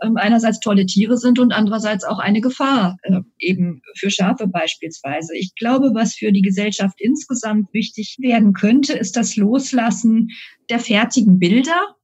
[0.00, 5.36] äh, einerseits tolle Tiere sind und andererseits auch eine Gefahr, äh, eben für Schafe beispielsweise.
[5.36, 10.28] Ich glaube, was für die Gesellschaft insgesamt wichtig werden könnte, ist das Loslassen
[10.68, 11.96] der fertigen Bilder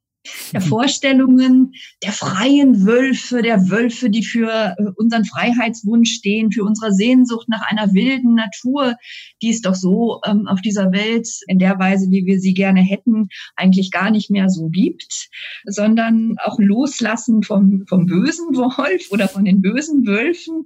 [0.53, 0.67] der mhm.
[0.67, 1.73] Vorstellungen
[2.03, 7.63] der freien Wölfe, der Wölfe, die für äh, unseren Freiheitswunsch stehen, für unsere Sehnsucht nach
[7.69, 8.97] einer wilden Natur,
[9.43, 12.81] die es doch so ähm, auf dieser Welt in der Weise, wie wir sie gerne
[12.81, 15.29] hätten, eigentlich gar nicht mehr so gibt,
[15.65, 20.65] sondern auch loslassen vom, vom bösen Wolf oder von den bösen Wölfen,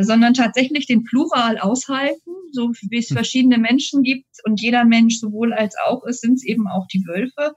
[0.00, 3.14] sondern tatsächlich den Plural aushalten, so wie es mhm.
[3.14, 7.04] verschiedene Menschen gibt und jeder Mensch sowohl als auch ist, sind es eben auch die
[7.06, 7.54] Wölfe.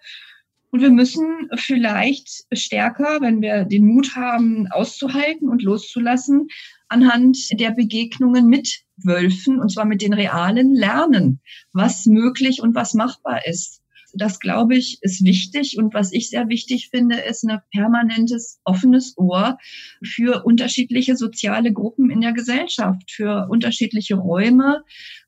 [0.75, 6.49] Und wir müssen vielleicht stärker, wenn wir den Mut haben, auszuhalten und loszulassen,
[6.89, 11.39] anhand der Begegnungen mit Wölfen, und zwar mit den realen, lernen,
[11.71, 13.83] was möglich und was machbar ist.
[14.15, 15.77] Das, glaube ich, ist wichtig.
[15.77, 19.57] Und was ich sehr wichtig finde, ist ein permanentes offenes Ohr
[20.03, 24.83] für unterschiedliche soziale Gruppen in der Gesellschaft, für unterschiedliche Räume.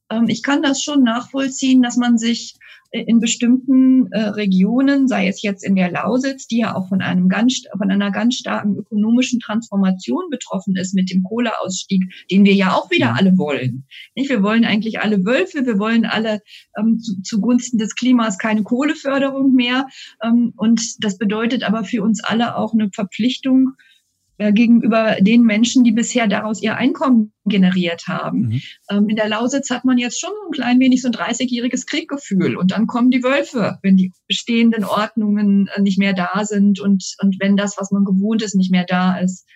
[0.09, 2.57] Ähm, ich kann das schon nachvollziehen, dass man sich
[2.91, 7.29] in bestimmten äh, Regionen, sei es jetzt in der Lausitz, die ja auch von einem
[7.29, 12.73] ganz, von einer ganz starken ökonomischen Transformation betroffen ist mit dem Kohleausstieg, den wir ja
[12.73, 13.85] auch wieder alle wollen.
[14.15, 14.29] Nicht?
[14.29, 16.41] Wir wollen eigentlich alle Wölfe, wir wollen alle
[16.77, 19.87] ähm, zu, zugunsten des Klimas keine Kohleförderung mehr.
[20.23, 23.96] Ähm, und das bedeutet aber für uns alle auch eine Verpflichtung, äh,
[24.37, 28.39] gegenüber den Menschen, die bisher daraus ihr Einkommen generiert haben.
[28.39, 28.61] Mhm.
[28.89, 32.55] Ähm, in der Lausitz hat man jetzt schon ein klein wenig so ein 30-jähriges Krieggefühl
[32.55, 37.15] und dann kommen die Wölfe, wenn die bestehenden Ordnungen äh, nicht mehr da sind und,
[37.21, 39.47] und wenn das, was man gewohnt ist, nicht mehr da ist.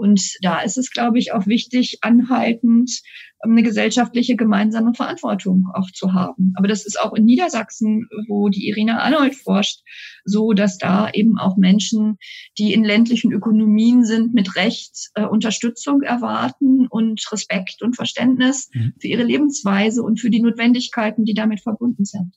[0.00, 3.02] Und da ist es, glaube ich, auch wichtig, anhaltend
[3.40, 6.54] eine gesellschaftliche gemeinsame Verantwortung auch zu haben.
[6.56, 9.80] Aber das ist auch in Niedersachsen, wo die Irina Arnold forscht,
[10.24, 12.16] so, dass da eben auch Menschen,
[12.58, 18.94] die in ländlichen Ökonomien sind, mit Recht äh, Unterstützung erwarten und Respekt und Verständnis mhm.
[18.98, 22.34] für ihre Lebensweise und für die Notwendigkeiten, die damit verbunden sind.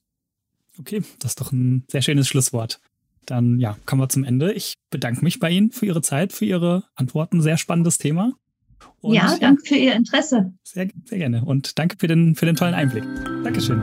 [0.80, 2.82] Okay, das ist doch ein sehr schönes Schlusswort.
[3.26, 4.54] Dann ja, kommen wir zum Ende.
[4.54, 7.42] Ich bedanke mich bei Ihnen für Ihre Zeit, für Ihre Antworten.
[7.42, 8.34] Sehr spannendes Thema.
[9.02, 10.54] Und ja, danke für Ihr Interesse.
[10.64, 13.04] Sehr, sehr gerne und danke für den, für den tollen Einblick.
[13.44, 13.82] Dankeschön.